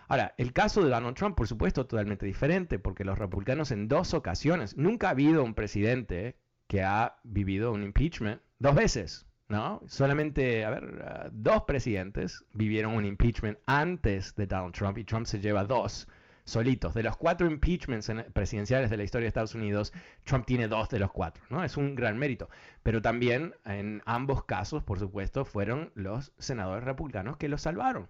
[0.07, 4.15] Ahora, el caso de Donald Trump, por supuesto, totalmente diferente, porque los republicanos en dos
[4.15, 9.83] ocasiones, nunca ha habido un presidente que ha vivido un impeachment dos veces, ¿no?
[9.85, 15.27] Solamente, a ver, uh, dos presidentes vivieron un impeachment antes de Donald Trump y Trump
[15.27, 16.07] se lleva dos
[16.49, 16.93] solitos.
[16.93, 19.93] De los cuatro impeachments presidenciales de la historia de Estados Unidos,
[20.25, 21.63] Trump tiene dos de los cuatro, ¿no?
[21.63, 22.49] Es un gran mérito.
[22.83, 28.07] Pero también en ambos casos, por supuesto, fueron los senadores republicanos que lo salvaron.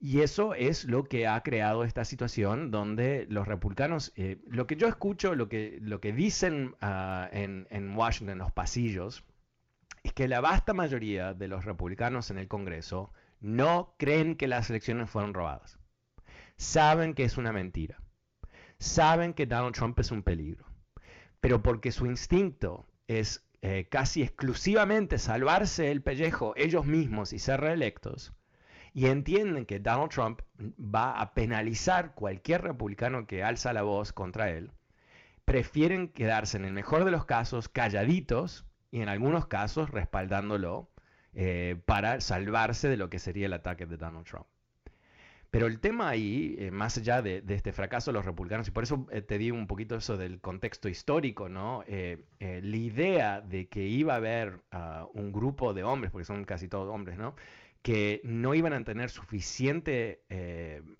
[0.00, 4.76] Y eso es lo que ha creado esta situación donde los republicanos, eh, lo que
[4.76, 9.24] yo escucho, lo que, lo que dicen ah, en, en Washington, en los pasillos,
[10.02, 14.68] es que la vasta mayoría de los republicanos en el Congreso no creen que las
[14.68, 15.78] elecciones fueron robadas
[16.56, 18.00] saben que es una mentira.
[18.78, 20.66] Saben que Donald Trump es un peligro.
[21.40, 27.62] Pero porque su instinto es eh, casi exclusivamente salvarse el pellejo ellos mismos y ser
[27.62, 28.34] reelectos,
[28.92, 30.42] y entienden que Donald Trump
[30.78, 34.70] va a penalizar cualquier republicano que alza la voz contra él,
[35.46, 40.90] prefieren quedarse en el mejor de los casos calladitos y en algunos casos respaldándolo
[41.32, 44.46] eh, para salvarse de lo que sería el ataque de Donald Trump.
[45.54, 48.82] Pero el tema ahí, eh, más allá de, este fracaso de los republicanos, y por
[48.82, 51.84] eso eh, te di un poquito eso del contexto histórico, ¿no?
[51.86, 56.44] Eh, la idea de que iba a haber ah, un grupo de hombres, porque son
[56.44, 57.36] casi todos hombres, ¿no?
[57.82, 60.24] Que no iban a tener suficiente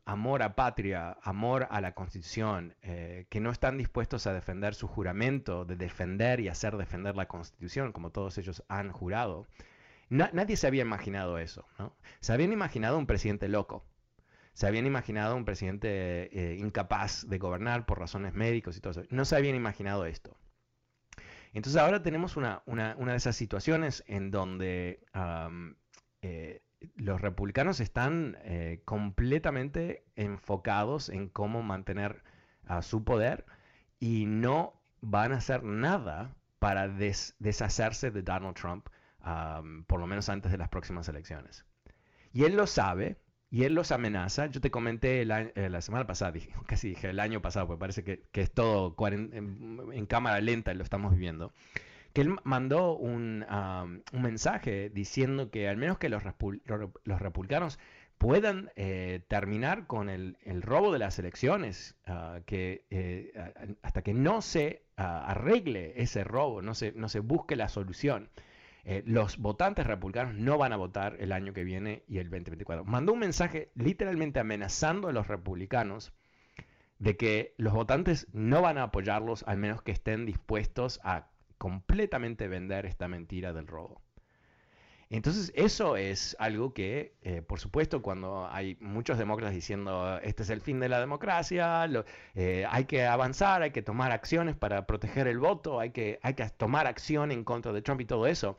[0.05, 5.65] amor a patria, amor a la constitución, que no están dispuestos a defender su juramento
[5.65, 9.49] de defender y hacer defender la constitución, como todos ellos han jurado.
[10.11, 11.93] nadie se había imaginado eso, ¿no?
[12.21, 13.83] Se habían imaginado un presidente loco
[14.55, 19.03] se habían imaginado un presidente eh, incapaz de gobernar por razones médicos y todo eso.
[19.11, 20.37] No se habían imaginado esto.
[21.53, 25.05] Entonces ahora tenemos una, de esas situaciones en donde
[26.23, 26.63] eh,
[26.97, 32.23] los republicanos están eh, completamente enfocados en cómo mantener
[32.65, 33.45] a su poder
[33.99, 38.89] y no van a hacer nada para deshacerse de Donald Trump,
[39.87, 41.67] por lo menos antes de las próximas elecciones.
[42.33, 44.47] Y él lo sabe, y él los amenaza.
[44.47, 46.33] Yo te comenté eh, la semana pasada,
[46.67, 50.83] casi dije el año pasado, porque parece que, es todo en, cámara lenta y lo
[50.83, 51.53] estamos viviendo.
[52.13, 53.45] Que él mandó un,
[54.13, 56.23] mensaje diciendo que al menos que los,
[57.05, 57.79] republicanos
[58.19, 63.33] puedan eh, terminar con el, robo de las elecciones, ah, que eh,
[63.83, 68.29] hasta que no se ah, arregle ese robo, no se, no se busque la solución.
[68.87, 72.85] Eh, los votantes republicanos no van a votar el año que viene y el 2024.
[72.85, 76.13] Mandó un mensaje literalmente amenazando a los republicanos
[76.99, 82.47] de que los votantes no van a apoyarlos al menos que estén dispuestos a completamente
[82.47, 84.03] vender esta mentira del robo.
[85.11, 90.51] Entonces eso es algo que, eh, por supuesto, cuando hay muchos demócratas diciendo este es
[90.51, 91.89] el fin de la democracia,
[92.35, 96.35] eh, hay que avanzar, hay que tomar acciones para proteger el voto, hay que, hay
[96.35, 98.57] que tomar acción en contra de Trump y todo eso,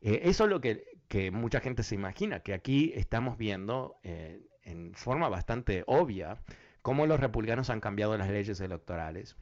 [0.00, 4.94] eh, eso es lo que, que, mucha gente se imagina, que aquí estamos viendo en
[4.94, 6.38] forma bastante obvia
[6.82, 9.36] cómo los republicanos han cambiado las leyes electorales,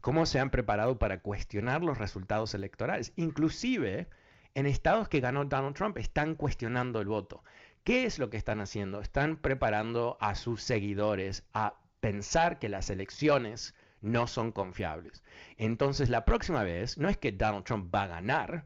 [0.00, 4.08] cómo se han preparado para cuestionar los resultados electorales, inclusive
[4.56, 7.44] en estados que ganó Donald Trump están cuestionando el voto.
[7.84, 9.02] ¿Qué es lo que están haciendo?
[9.02, 15.22] Están preparando a sus seguidores a pensar que las elecciones no son confiables.
[15.58, 18.64] Entonces la próxima vez no es que Donald Trump va a ganar,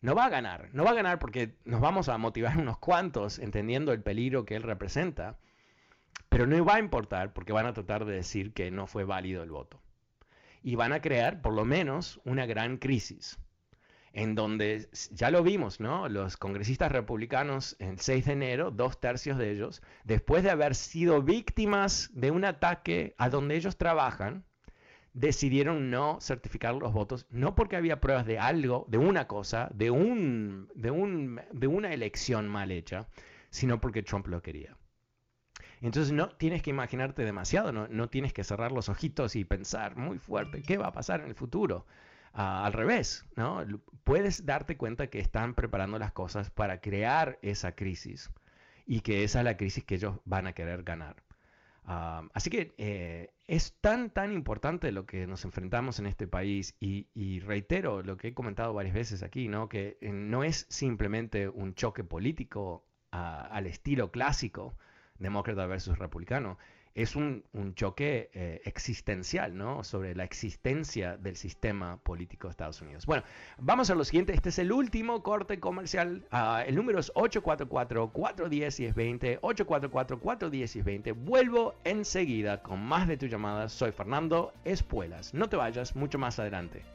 [0.00, 3.40] no va a ganar, no va a ganar porque nos vamos a motivar unos cuantos
[3.40, 5.36] entendiendo el peligro que él representa,
[6.28, 9.42] pero no va a importar porque van a tratar de decir que no fue válido
[9.42, 9.82] el voto.
[10.62, 13.40] Y van a crear por lo menos una gran crisis
[14.14, 16.08] en donde ya lo vimos, ¿no?
[16.08, 21.20] Los congresistas republicanos el 6 de enero, dos tercios de ellos, después de haber sido
[21.22, 24.44] víctimas de un ataque a donde ellos trabajan,
[25.14, 29.90] decidieron no certificar los votos, no porque había pruebas de algo, de una cosa, de,
[29.90, 33.08] un, de, un, de una elección mal hecha,
[33.50, 34.76] sino porque Trump lo quería.
[35.80, 39.96] Entonces no tienes que imaginarte demasiado, no, no tienes que cerrar los ojitos y pensar
[39.96, 41.84] muy fuerte, ¿qué va a pasar en el futuro?
[42.34, 43.64] Al revés, ¿no?
[44.02, 48.30] Puedes darte cuenta que están preparando las cosas para crear esa crisis
[48.86, 51.22] y que esa es la crisis que ellos van a querer ganar.
[51.86, 57.40] así que eh, es tan, tan importante lo que nos enfrentamos en este país y,
[57.40, 59.68] reitero lo que he comentado varias veces aquí, ¿no?
[59.68, 64.76] que eh, no es simplemente un choque político al estilo clásico,
[65.20, 66.58] demócrata versus republicano,
[66.94, 67.42] es un,
[67.74, 69.82] choque eh, existencial, ¿no?
[69.82, 73.04] Sobre la existencia del sistema político de Estados Unidos.
[73.06, 73.24] Bueno,
[73.58, 74.32] vamos a lo siguiente.
[74.32, 76.24] Este es el último corte comercial.
[76.30, 79.40] Ah, el número es 844-410-1020.
[79.40, 81.14] 844-410-1020.
[81.14, 83.68] Vuelvo enseguida con más de tu llamada.
[83.68, 85.34] Soy Fernando Espuelas.
[85.34, 86.93] No te vayas, mucho más adelante.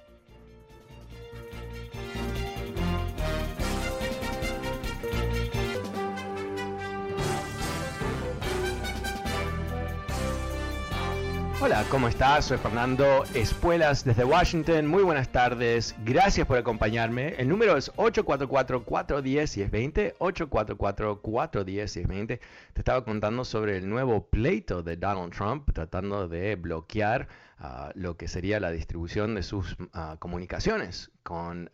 [11.61, 12.45] Hola, ¿cómo estás?
[12.45, 14.87] Soy Fernando Espuelas desde Washington.
[14.87, 15.93] Muy buenas tardes.
[16.05, 17.35] Gracias por acompañarme.
[17.37, 20.15] El número es 844-410-1020.
[20.19, 22.27] 844-410-1020.
[22.27, 22.39] Te
[22.77, 28.29] estaba contando sobre el nuevo pleito de Donald Trump tratando de bloquear ah, lo que
[28.29, 31.69] sería la distribución de sus ah, comunicaciones con,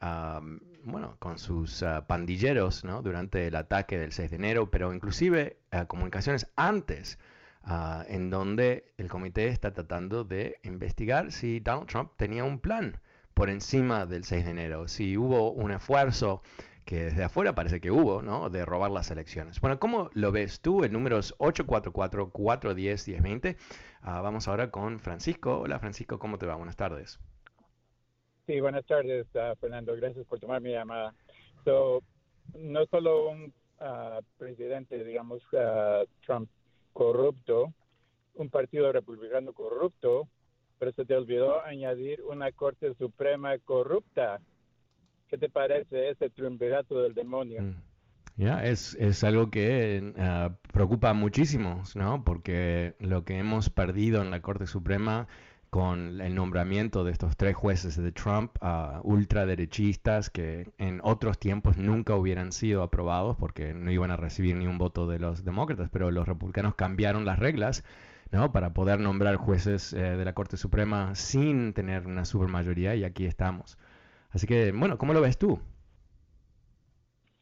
[0.84, 6.48] bueno, con sus ah, pandilleros durante el ataque del 6 de enero, pero inclusive comunicaciones
[6.56, 7.20] antes
[7.68, 13.02] Ah, en donde el comité está tratando de investigar si Donald Trump tenía un plan
[13.34, 16.44] por encima del 6 de enero, si hubo un esfuerzo
[16.86, 18.52] que desde afuera parece que hubo, ¿no?
[18.52, 19.60] De robar las elecciones.
[19.62, 20.84] Bueno, ¿cómo lo ves tú?
[20.84, 23.58] El número es 844-410-1020.
[24.02, 25.62] Ah, vamos ahora con Francisco.
[25.62, 26.54] Hola Francisco, ¿cómo te va?
[26.54, 27.20] Buenas tardes.
[28.46, 29.96] Sí, buenas tardes, uh, Fernando.
[29.96, 31.16] Gracias por tomar mi llamada.
[31.66, 33.52] No solo un
[34.38, 35.42] presidente, digamos,
[36.24, 36.48] Trump
[36.96, 37.74] corrupto,
[38.36, 40.30] un partido republicano corrupto,
[40.80, 44.40] pero se te olvidó añadir una Corte Suprema corrupta.
[45.28, 47.62] ¿Qué te parece ese triunvirato del demonio?
[47.62, 47.76] Mm.
[48.38, 52.24] Ya, es, es, algo que uh, preocupa muchísimo, ¿no?
[52.24, 55.28] Porque lo que hemos perdido en la Corte Suprema
[55.70, 61.78] con el nombramiento de estos tres jueces de Trump, uh, ultraderechistas, que en otros tiempos
[61.78, 65.90] nunca hubieran sido aprobados porque no iban a recibir ni un voto de los demócratas,
[65.92, 67.84] pero los republicanos cambiaron las reglas
[68.32, 68.52] ¿no?
[68.52, 73.26] para poder nombrar jueces eh, de la Corte Suprema sin tener una supermayoría y aquí
[73.26, 73.78] estamos.
[74.32, 75.60] Así que, bueno, ¿cómo lo ves tú?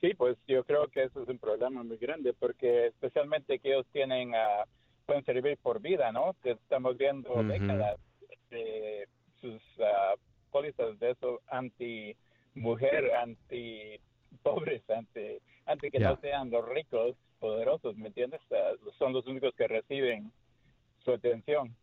[0.01, 3.85] Sí, pues yo creo que eso es un problema muy grande porque especialmente que ellos
[3.93, 4.67] tienen, uh,
[5.05, 6.35] pueden servir por vida, ¿no?
[6.43, 7.97] Que estamos viendo décadas
[9.41, 10.17] sus uh,
[10.51, 12.15] pólizas de eso anti
[12.55, 13.99] mujer, anti
[14.41, 18.41] pobres, anti, anti que no sean los ricos, poderosos, ¿me entiendes?
[18.97, 20.31] son los únicos que reciben
[21.03, 21.75] su atención.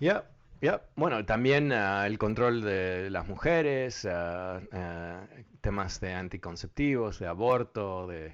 [0.00, 0.24] Ya,
[0.60, 0.82] ya.
[0.96, 4.60] Bueno, también uh, el control de las mujeres, uh,
[5.60, 8.32] temas de anticonceptivos, de aborto, de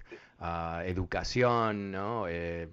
[0.85, 2.27] educación, ¿no?
[2.29, 2.69] Eh,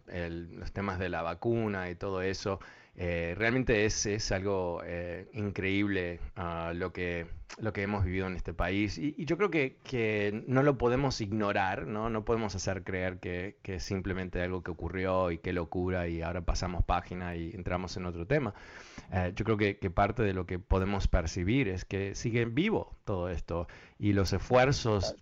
[0.51, 2.59] los temas de la vacuna y todo eso.
[2.97, 7.27] Eh, realmente es, es algo eh, increíble ah, lo, que,
[7.57, 11.19] lo que hemos vivido en este país y, yo creo que, que, no lo podemos
[11.19, 12.09] ignorar, ¿no?
[12.09, 16.21] no podemos hacer creer que, que, es simplemente algo que ocurrió y qué locura y
[16.21, 18.53] ahora pasamos página y entramos en otro tema.
[19.11, 22.95] Eh, yo creo que, que, parte de lo que podemos percibir es que sigue vivo
[23.03, 23.67] todo esto
[23.99, 25.17] y los esfuerzos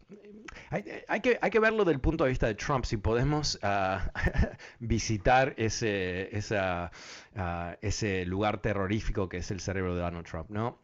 [0.69, 4.11] hay, que, hay que verlo del punto de vista de Trump, si podemos ah,
[4.79, 10.79] visitar ese, ah, ese lugar terrorífico que es el cerebro de Donald Trump, ¿no?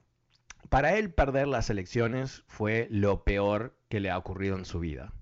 [0.69, 5.13] Para él perder las elecciones fue lo peor que le ha ocurrido en su vida.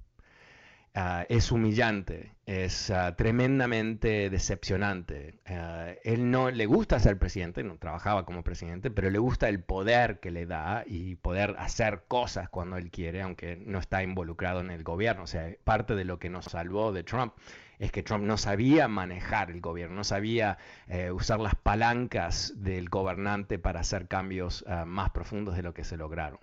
[0.99, 5.39] Ah, es humillante, es ah, tremendamente decepcionante.
[5.45, 9.61] Ah, él no le gusta ser presidente, no trabajaba como presidente, pero le gusta el
[9.61, 14.59] poder que le da y poder hacer cosas cuando él quiere, aunque no está involucrado
[14.61, 15.21] en el gobierno.
[15.21, 17.35] O sea, parte de lo que nos salvó de Trump
[17.77, 20.57] es que Trump no sabía manejar el gobierno, no sabía
[20.87, 25.95] eh, usar las palancas del gobernante para hacer cambios más profundos de lo que se
[25.95, 26.39] lograron.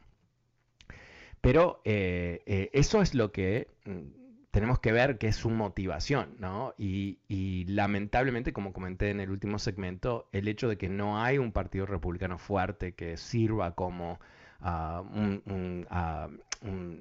[1.45, 4.24] Pero eh, eh, eso es lo que mm,
[4.55, 6.75] tenemos que ver que es su motivación, ¿no?
[6.79, 11.51] Y, lamentablemente, como comenté en el último segmento, el hecho de que no hay un
[11.51, 14.21] partido republicano fuerte que sirva como
[14.61, 16.29] ah, un, ah,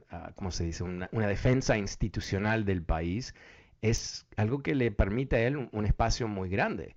[0.10, 0.84] ah, ¿cómo se dice?
[0.84, 3.36] Una, defensa institucional del país
[3.84, 6.96] es algo que le permite a él un, espacio muy grande.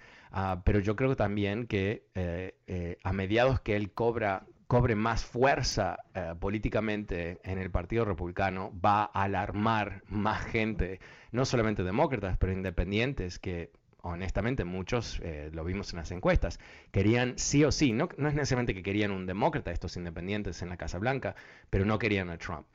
[0.64, 5.98] pero yo creo también que eh, eh, a mediados que él cobra cobre más fuerza
[6.14, 11.00] eh, políticamente en el Partido Republicano, va a alarmar más gente,
[11.30, 13.70] no solamente demócratas, pero independientes, que
[14.02, 16.58] honestamente muchos, eh, lo vimos en las encuestas,
[16.90, 20.68] querían sí o sí, no, no es necesariamente que querían un demócrata, estos independientes en
[20.68, 21.34] la Casa Blanca,
[21.70, 22.66] pero no querían a Trump.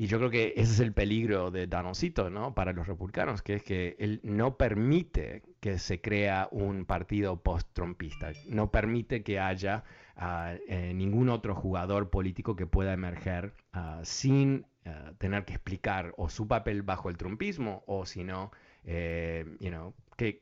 [0.00, 2.54] Y yo creo que ese es el peligro de Donaldcito, ¿no?
[2.54, 8.30] Para los republicanos, que es que él no permite que se crea un partido post-trumpista,
[8.46, 9.82] no permite que haya
[10.14, 16.14] a eh, ningún otro jugador político que pueda emerger ah, sin ah, tener que explicar
[16.16, 18.52] o su papel bajo el trumpismo o si no,
[18.84, 19.46] eh,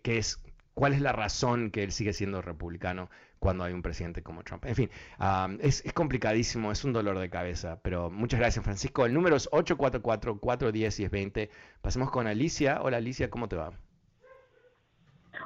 [0.04, 0.42] es,
[0.74, 4.64] cuál es la razón que él sigue siendo republicano cuando hay un presidente como Trump.
[4.64, 9.06] En fin, ah, es, es, complicadísimo, es un dolor de cabeza, pero muchas gracias Francisco.
[9.06, 11.50] El número es 844-410-1020.
[11.80, 12.80] Pasemos con Alicia.
[12.82, 13.72] Hola Alicia, ¿cómo te va?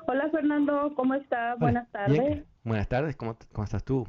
[0.07, 1.59] Hola Fernando, ¿cómo estás?
[1.59, 2.45] Buenas tardes.
[2.63, 4.07] Buenas tardes, ¿cómo, ¿cómo estás tú?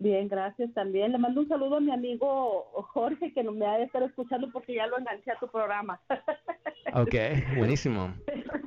[0.00, 1.12] Bien, gracias también.
[1.12, 4.48] Le mando un saludo a mi amigo Jorge, que no me ha de estar escuchando
[4.52, 6.00] porque ya lo enganché a tu programa.
[6.94, 7.14] Ok,
[7.58, 8.14] buenísimo.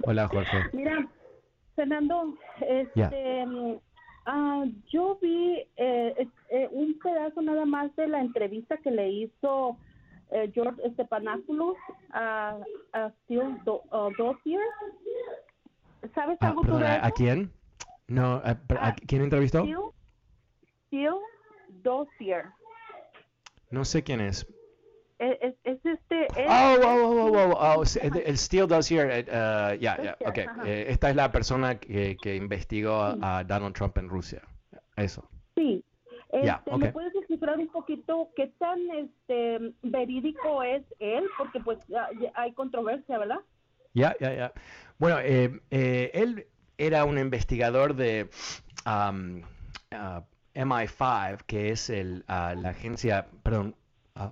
[0.04, 0.58] Hola, Jorge.
[0.74, 1.08] Mira,
[1.76, 3.46] Fernando, este,
[4.26, 9.78] ah, yo vi eh, eh, un pedazo nada más de la entrevista que le hizo
[10.32, 11.76] eh, George Estepanáculos
[12.12, 12.58] a,
[12.94, 14.62] a Steel Dossier.
[16.16, 17.52] ¿Sabes ah, algo tú ¿A quién?
[18.08, 19.64] No, ¿a, ah, quién entrevistó?
[20.88, 21.14] Steel
[21.84, 22.46] Dossier.
[23.70, 24.46] No sé quién es.
[25.22, 26.28] Es, es, este.
[26.48, 27.84] oh, oh, oh, oh, oh, oh,
[28.26, 29.24] el Steel Dossier.
[29.28, 30.38] Uh, ya, ya, ok.
[30.66, 34.42] Eh, esta es la persona que, que investigó a Donald Trump en Rusia.
[34.96, 35.30] Eso.
[35.56, 35.86] Sí.
[36.32, 41.26] Este, ¿Me puedes explicar un poquito qué tan este, verídico es él?
[41.38, 41.78] Porque pues
[42.34, 43.42] hay controversia, ¿verdad?
[43.94, 44.54] Ya, ya, ya.
[44.98, 46.48] Bueno, eh, eh, él
[46.78, 48.30] era un investigador de
[48.86, 49.42] um,
[49.92, 50.22] uh,
[50.56, 53.76] MI5, que es el, ah, la agencia, perdón,
[54.16, 54.30] uh,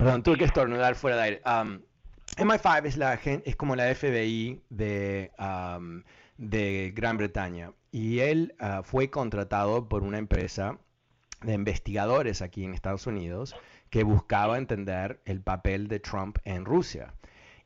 [0.00, 1.42] perdón, tuve que estornudar fuera de aire.
[1.44, 5.30] MI5 es, la, es como la FBI de,
[6.38, 10.78] de Gran Bretaña y él ah, fue contratado por una empresa
[11.42, 13.54] de investigadores aquí en Estados Unidos
[13.90, 17.12] que buscaba entender el papel de Trump en Rusia.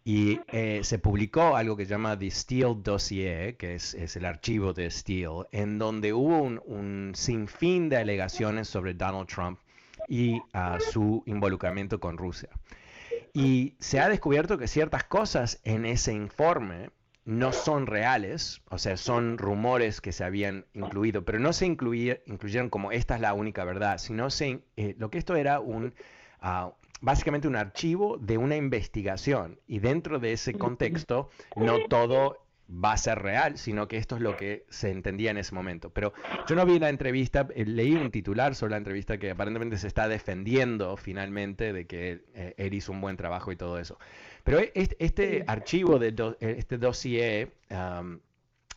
[0.07, 4.73] Y eh, se publicó algo que se llama The Steele Dossier, que es, el archivo
[4.73, 9.59] de Steele, en donde hubo un, sinfín de alegaciones sobre Donald Trump
[10.09, 12.51] y ah, su involucramiento con Rusia.
[13.33, 16.91] Y se ha descubierto que ciertas cosas en ese informe
[17.25, 22.69] no son reales, o sea, son rumores que se habían incluido, pero no se incluyeron
[22.69, 25.95] como esta es la única verdad, sino se, eh, lo que esto era un,
[26.41, 32.93] ah, básicamente un archivo de una investigación y dentro de ese contexto no todo va
[32.93, 35.91] a ser real, sino que esto es lo que se entendía en ese momento.
[35.91, 36.13] Pero
[36.47, 39.87] yo no vi la entrevista, eh, leí un titular sobre la entrevista que aparentemente se
[39.87, 43.99] está defendiendo finalmente de que eh, él hizo un buen trabajo y todo eso.
[44.45, 47.53] Pero e, este, archivo, de eh, este dossier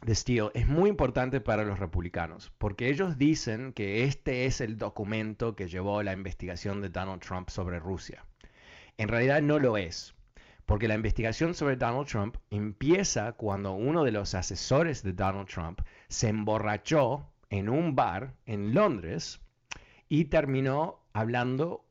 [0.01, 4.77] de Steele es muy importante para los republicanos, porque ellos dicen que este es el
[4.77, 8.25] documento que llevó la investigación de Donald Trump sobre Rusia.
[8.97, 10.15] En realidad no lo es,
[10.67, 15.79] porque la investigación sobre Donald Trump empieza cuando uno de los asesores de Donald Trump
[16.09, 19.39] se emborrachó en un bar en Londres
[20.09, 21.85] y terminó hablando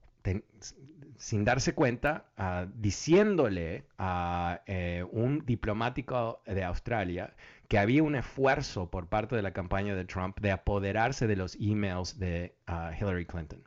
[1.16, 7.34] sin darse cuenta, ah, diciéndole a eh, un diplomático de Australia
[7.68, 11.56] que había un esfuerzo por parte de la campaña de Trump de apoderarse de los
[11.58, 13.62] emails de ah, Hillary Clinton.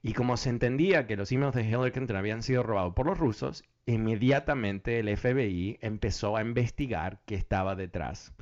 [0.00, 3.18] Y como se entendía que los emails de Hillary Clinton habían sido robados por los
[3.18, 8.32] rusos, inmediatamente el FBI empezó a investigar qué estaba detrás.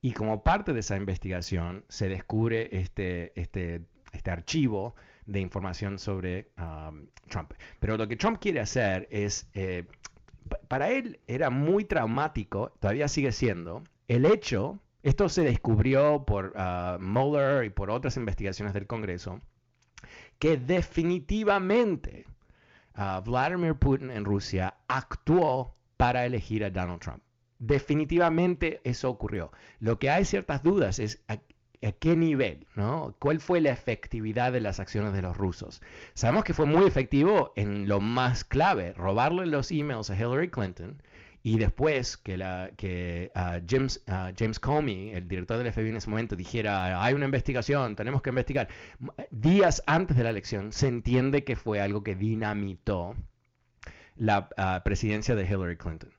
[0.00, 3.82] Y como parte de esa investigación se descubre este, este,
[4.12, 4.94] este archivo
[5.26, 7.52] de información sobre um, Trump.
[7.80, 9.84] Pero lo que Trump quiere hacer es, eh,
[10.68, 17.00] para él era muy traumático, todavía sigue siendo, el hecho, esto se descubrió por uh,
[17.00, 19.40] Mueller y por otras investigaciones del Congreso,
[20.38, 22.26] que definitivamente
[22.96, 27.22] uh, Vladimir Putin en Rusia actuó para elegir a Donald Trump.
[27.58, 29.50] Definitivamente eso ocurrió.
[29.80, 31.38] Lo que hay ciertas dudas es a,
[31.92, 33.14] qué nivel, ¿no?
[33.18, 35.80] ¿Cuál fue la efectividad de las acciones de los rusos?
[36.14, 41.00] Sabemos que fue muy efectivo en lo más clave, robarle los emails a Hillary Clinton
[41.46, 45.96] y después que, la, que uh, James, uh, James Comey, el director del FBI en
[45.98, 48.66] ese momento, dijera, hay una investigación, tenemos que investigar,
[49.30, 53.14] días antes de la elección, se entiende que fue algo que dinamitó
[54.16, 56.12] la uh, presidencia de Hillary Clinton.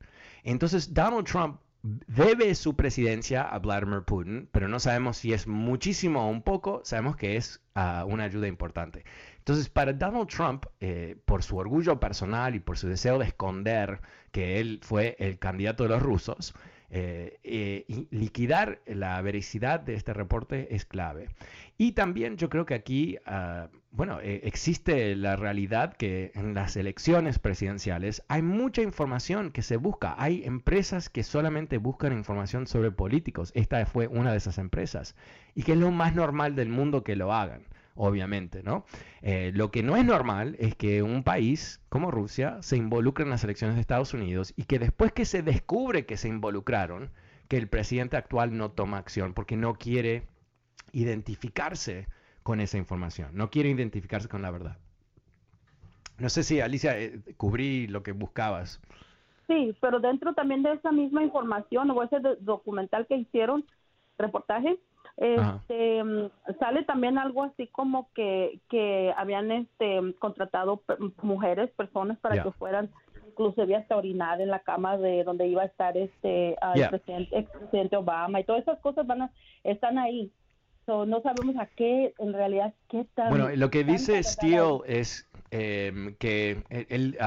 [0.45, 6.25] Entonces, Donald Trump debe su presidencia a Vladimir Putin, pero no sabemos si es muchísimo
[6.25, 9.03] o un poco, sabemos que es una ayuda importante.
[9.37, 14.01] Entonces, para Donald Trump, eh, por su orgullo personal y por su deseo de esconder
[14.31, 16.53] que él fue el candidato de los rusos,
[16.89, 21.29] eh, eh, liquidar la veracidad de este reporte es clave.
[21.77, 26.77] Y también yo creo que aquí, uh, bueno, eh, existe la realidad que en las
[26.77, 30.15] elecciones presidenciales hay mucha información que se busca.
[30.17, 33.51] Hay empresas que solamente buscan información sobre políticos.
[33.53, 35.15] Esta fue una de esas empresas.
[35.55, 37.63] Y que es lo más normal del mundo que lo hagan
[37.97, 38.85] obviamente, ¿no?
[39.21, 43.31] Eh, lo que no es normal es que un país como Rusia se involucre en
[43.31, 47.11] las elecciones de Estados Unidos y que después que se descubre que se involucraron,
[47.47, 50.27] que el presidente actual no toma acción porque no quiere
[50.91, 52.07] identificarse
[52.43, 54.77] con esa información, no quiere identificarse con la verdad.
[56.17, 58.81] No sé si, Alicia, eh, cubrí lo que buscabas.
[59.47, 63.65] Sí, pero dentro también de esa misma información o ese documental que hicieron,
[64.17, 64.79] reportaje,
[65.17, 70.83] este, mm, sale también algo así como que, que habían este, contratado
[71.21, 72.89] mujeres, personas para que fueran
[73.27, 77.49] inclusive hasta orinar en la cama de donde iba a estar este el presidente, ex
[77.51, 79.31] presidente Obama y todas esas cosas van a,
[79.63, 80.31] están ahí
[80.87, 83.29] no sabemos a qué, en realidad, qué tal.
[83.29, 87.17] Bueno, lo que dice Steele es em, que él,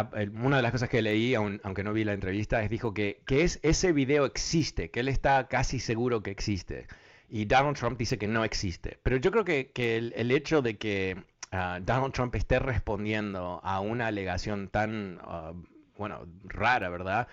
[0.42, 3.42] una de las cosas que leí, aunque no vi la entrevista, es dijo que, que
[3.42, 6.86] es, ese video existe, que él está casi seguro que existe.
[7.30, 8.98] Y Donald Trump dice que no existe.
[9.02, 11.22] Pero yo creo que, que el, hecho de que
[11.52, 15.52] ah, Donald Trump esté respondiendo a una alegación tan, ah,
[15.96, 17.28] bueno, rara, ¿verdad?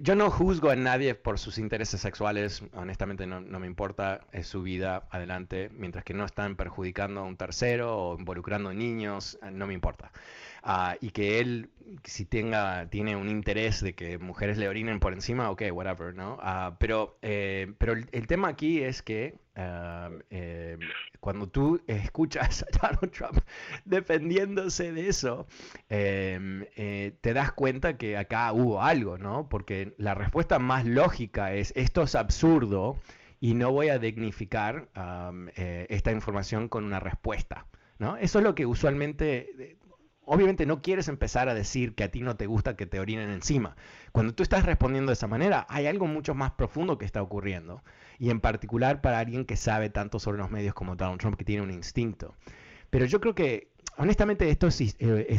[0.00, 4.62] Yo, no juzgo a nadie por sus intereses sexuales, honestamente no, me importa, es su
[4.62, 9.66] vida adelante, mientras que no están perjudicando a un tercero o involucrando niños, eh, no
[9.66, 10.10] me importa.
[10.66, 11.68] Ah, y que él,
[12.04, 16.38] si tenga, tiene un interés de que mujeres le orinen por encima, ok, whatever, ¿no?
[16.40, 20.78] Ah, pero eh, pero el, tema aquí es que ah, eh,
[21.20, 23.40] cuando tú escuchas a Donald Trump
[23.84, 25.46] defendiéndose de eso,
[25.90, 29.50] em, eh, te das cuenta que acá hubo algo, ¿no?
[29.50, 32.96] Porque la respuesta más lógica es, esto es absurdo
[33.38, 34.88] y no voy a dignificar
[35.56, 37.66] esta información con una respuesta.
[37.98, 38.16] ¿no?
[38.16, 39.76] Eso es lo que usualmente
[40.26, 43.30] obviamente no quieres empezar a decir que a ti no te gusta que te orinen
[43.30, 43.76] encima.
[44.12, 47.82] Cuando tú estás respondiendo de esa manera, hay algo mucho más profundo que está ocurriendo.
[48.18, 51.44] Y en particular para alguien que sabe tanto sobre los medios como Donald Trump, que
[51.44, 52.34] tiene un instinto.
[52.90, 55.38] Pero yo creo que, honestamente, esto es, eh,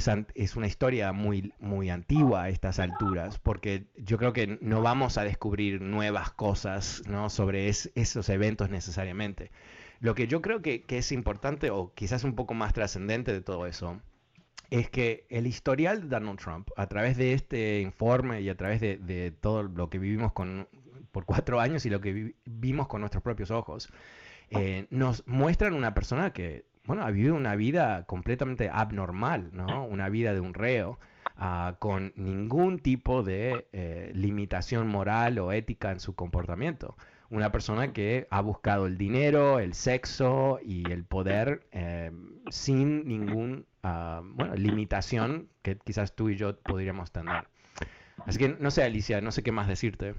[0.56, 5.24] una historia muy, muy antigua a estas alturas, porque yo creo que no vamos a
[5.24, 7.30] descubrir nuevas cosas ¿no?
[7.30, 9.52] sobre esos eventos necesariamente.
[10.02, 13.66] Lo que yo creo que es importante, o quizás un poco más trascendente de todo
[13.66, 14.02] eso,
[14.70, 18.82] es que el historial de Donald Trump, a través de este informe y a través
[18.82, 20.68] de, todo lo que vivimos con,
[21.12, 23.92] por cuatro años y lo que vimos con nuestros propios ojos,
[24.50, 29.86] eh, nos muestran una persona que, bueno, ha vivido una vida completamente abnormal, ¿no?
[29.86, 31.00] Una vida de un reo,
[31.36, 36.96] ah, con ningún tipo de eh, limitación moral o ética en su comportamiento
[37.30, 42.12] una persona que ha buscado el dinero, el sexo y el poder eh,
[42.50, 47.48] sin ningún uh, bueno, limitación que quizás tú y yo podríamos tener.
[48.26, 50.16] Así que no sé, Alicia, no sé qué más decirte.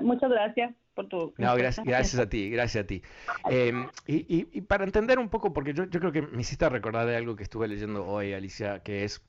[0.00, 1.34] Muchas gracias por tu...
[1.38, 3.02] No, gracias, gracias a ti, gracias a ti.
[3.48, 7.06] Em, y, y, para entender un poco, porque yo, yo creo que me hiciste recordar
[7.06, 9.22] de algo que estuve leyendo hoy, Alicia, que es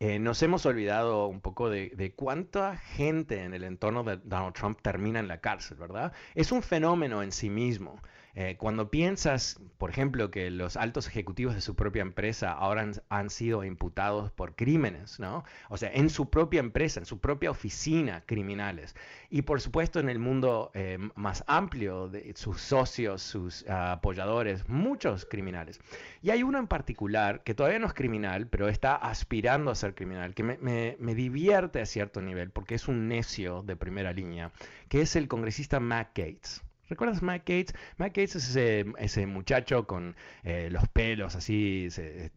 [0.00, 4.80] eh, nos hemos olvidado un poco de, cuánta gente en el entorno de Donald Trump
[4.82, 6.12] termina en la cárcel, ¿verdad?
[6.34, 8.00] Es un fenómeno en sí mismo.
[8.34, 13.30] Eh, cuando piensas, por ejemplo, que los altos ejecutivos de su propia empresa ahora han,
[13.30, 15.44] sido imputados por crímenes, ¿no?
[15.68, 18.96] O sea, en su propia empresa, en su propia oficina, criminales.
[19.28, 25.26] Y por supuesto en el mundo eh, más amplio, sus socios, sus ah, apoyadores, muchos
[25.26, 25.78] criminales.
[26.22, 29.94] Y hay uno en particular que todavía no es criminal, pero está aspirando a ser
[29.94, 34.52] criminal, que me, me divierte a cierto nivel, porque es un necio de primera línea,
[34.88, 36.62] que es el congresista Matt Gates.
[36.92, 37.74] ¿Recuerdas Matt Gates?
[37.96, 40.14] Matt Gates es ese, muchacho con
[40.44, 42.30] eh, los pelos así, se,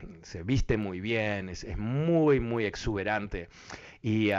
[0.46, 3.50] viste muy bien, es, muy, muy exuberante
[4.02, 4.32] y,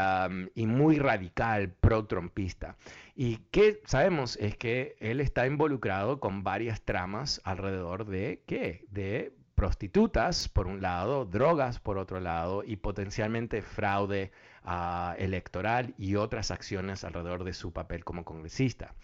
[0.65, 2.77] muy radical, pro-trompista.
[3.15, 8.87] Y que sabemos es que él está involucrado con varias tramas alrededor de qué?
[8.89, 14.33] De prostitutas, por un lado, drogas, por otro lado, y potencialmente fraude
[14.65, 18.95] ah, electoral y otras acciones alrededor de su papel como congresista.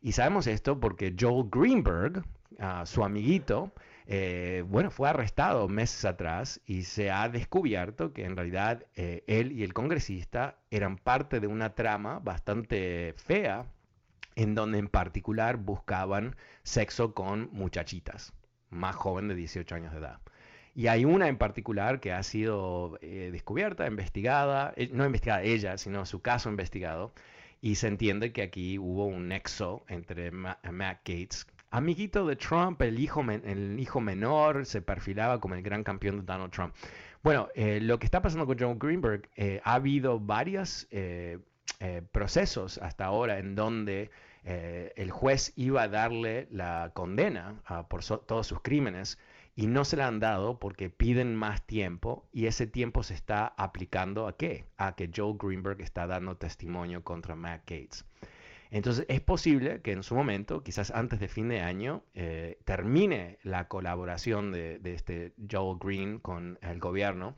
[0.00, 2.24] Y sabemos esto porque Joel Greenberg,
[2.58, 3.72] ah, su amiguito,
[4.06, 9.52] eh, bueno, fue arrestado meses atrás y se ha descubierto que en realidad eh, él
[9.52, 13.66] y el congresista eran parte de una trama bastante fea
[14.36, 18.32] en donde en particular buscaban sexo con muchachitas
[18.70, 20.20] más jóvenes de 18 años de edad.
[20.74, 26.04] Y hay una en particular que ha sido eh, descubierta, investigada, no investigada ella, sino
[26.04, 27.12] su caso investigado,
[27.66, 33.00] y se entiende que aquí hubo un nexo entre Matt Gates, amiguito de Trump, el
[33.00, 36.76] hijo, el hijo menor, se perfilaba como el gran campeón de Donald Trump.
[37.24, 41.40] Bueno, eh, lo que está pasando con John Greenberg, eh, ha habido varios eh,
[42.12, 44.12] procesos hasta ahora en donde
[44.44, 49.18] el juez iba a darle la condena por todos sus crímenes
[49.56, 53.46] y no se la han dado porque piden más tiempo y ese tiempo se está
[53.56, 54.66] aplicando a qué?
[54.76, 58.04] A que Joe Greenberg está dando testimonio contra Matt Gates.
[58.70, 63.38] Entonces es posible que en su momento, quizás antes de fin de año, eh, termine
[63.44, 67.34] la colaboración de, este Joel Green con el gobierno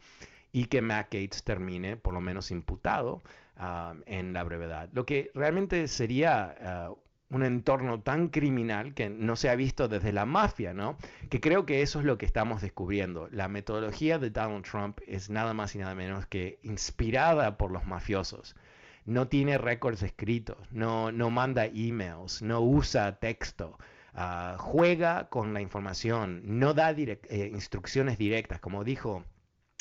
[0.50, 3.22] y que Matt Gates termine por lo menos imputado
[3.56, 4.88] ah, en la brevedad.
[4.92, 6.94] Lo que realmente sería ah,
[7.30, 10.96] un entorno tan criminal que no se ha visto desde la mafia, ¿no?
[11.28, 13.28] Que creo que eso es lo que estamos descubriendo.
[13.30, 17.86] La metodología de Donald Trump es nada más y nada menos que inspirada por los
[17.86, 18.56] mafiosos.
[19.04, 23.78] No tiene récords escritos, no, no manda emails, no usa texto,
[24.14, 29.24] ah, juega con la información, no da eh, instrucciones directas, como dijo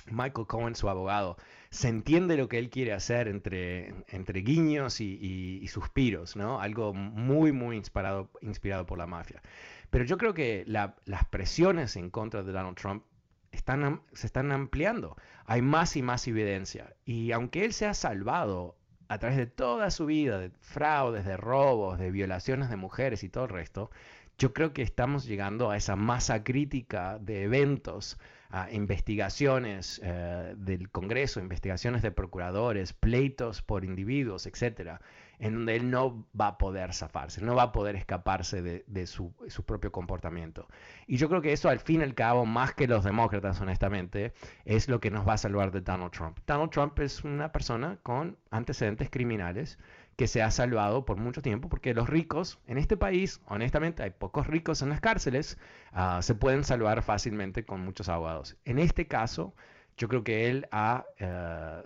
[0.09, 1.37] Michael Cohen, su abogado
[1.69, 6.61] se entiende lo que él quiere hacer entre, entre guiños y, suspiros, ¿no?
[6.61, 9.41] Algo muy, muy inspirado, inspirado por la mafia.
[9.89, 13.03] Pero yo creo que las presiones en contra de Donald Trump
[13.51, 15.15] están, se están ampliando.
[15.45, 16.95] Hay más y más evidencia.
[17.05, 18.77] Y aunque él se ha salvado
[19.09, 23.29] a través de toda su vida de fraudes, de robos, de violaciones de mujeres y
[23.29, 23.89] todo el resto,
[24.37, 28.17] yo creo que estamos llegando a esa masa crítica de eventos
[28.49, 35.01] a investigaciones eh, del Congreso, investigaciones de procuradores, pleitos por individuos, etcétera,
[35.39, 39.33] en donde él no va a poder zafarse, no va a poder escaparse de, su,
[39.65, 40.67] propio comportamiento.
[41.05, 44.33] Y yo creo que eso, al fin y al cabo, más que los demócratas, honestamente,
[44.65, 46.39] es lo que nos va a salvar de Donald Trump.
[46.47, 49.77] Donald Trump es una persona con antecedentes criminales
[50.17, 54.09] que se ha salvado por mucho tiempo, porque los ricos en este país, honestamente, hay
[54.09, 55.59] pocos ricos en las cárceles,
[55.93, 58.57] ah, se pueden salvar fácilmente con muchos abogados.
[58.65, 59.53] En este caso,
[59.95, 61.83] yo creo que él ha eh,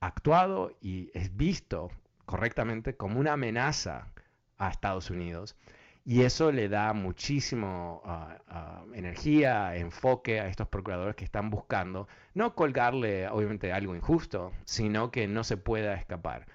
[0.00, 1.90] actuado y es visto
[2.24, 4.12] correctamente como una amenaza
[4.58, 5.56] a Estados Unidos.
[6.04, 12.06] Y eso le da muchísimo ah, ah, energía, enfoque a estos procuradores que están buscando
[12.34, 16.46] no colgarle, obviamente, algo injusto, sino que no se pueda escapar.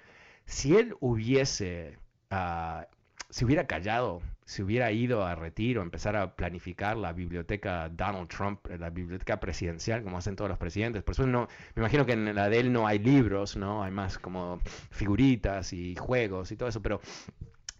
[0.48, 1.98] Si él hubiese,
[2.32, 2.82] uh,
[3.28, 8.66] si hubiera callado, si hubiera ido a retiro, empezar a planificar la biblioteca Donald Trump,
[8.78, 11.02] la biblioteca presidencial, como hacen todos los presidentes.
[11.02, 13.84] Por eso no, me imagino que en la de él no hay libros, ¿no?
[13.84, 14.58] Hay más como
[14.90, 17.02] figuritas y juegos y todo eso, pero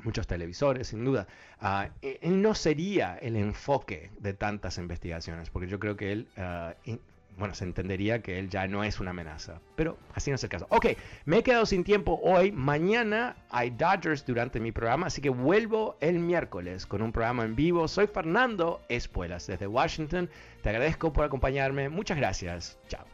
[0.03, 1.27] muchos televisores, sin duda.
[1.63, 6.99] Uh, él no sería el enfoque de tantas investigaciones, porque yo creo que él uh,
[7.39, 9.61] bueno, se entendería que él ya no es una amenaza.
[9.77, 10.67] Pero así no es el caso.
[10.71, 10.87] Ok,
[11.25, 12.51] me he quedado sin tiempo hoy.
[12.53, 17.55] Mañana hay Dodgers durante mi programa, así que vuelvo el miércoles con un programa en
[17.55, 17.87] vivo.
[17.87, 20.29] Soy Fernando Espuelas desde Washington.
[20.63, 21.89] Te agradezco por acompañarme.
[21.89, 22.79] Muchas gracias.
[22.89, 23.05] Chao.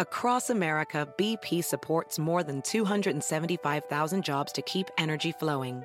[0.00, 5.84] Across America, BP supports more than 275,000 jobs to keep energy flowing.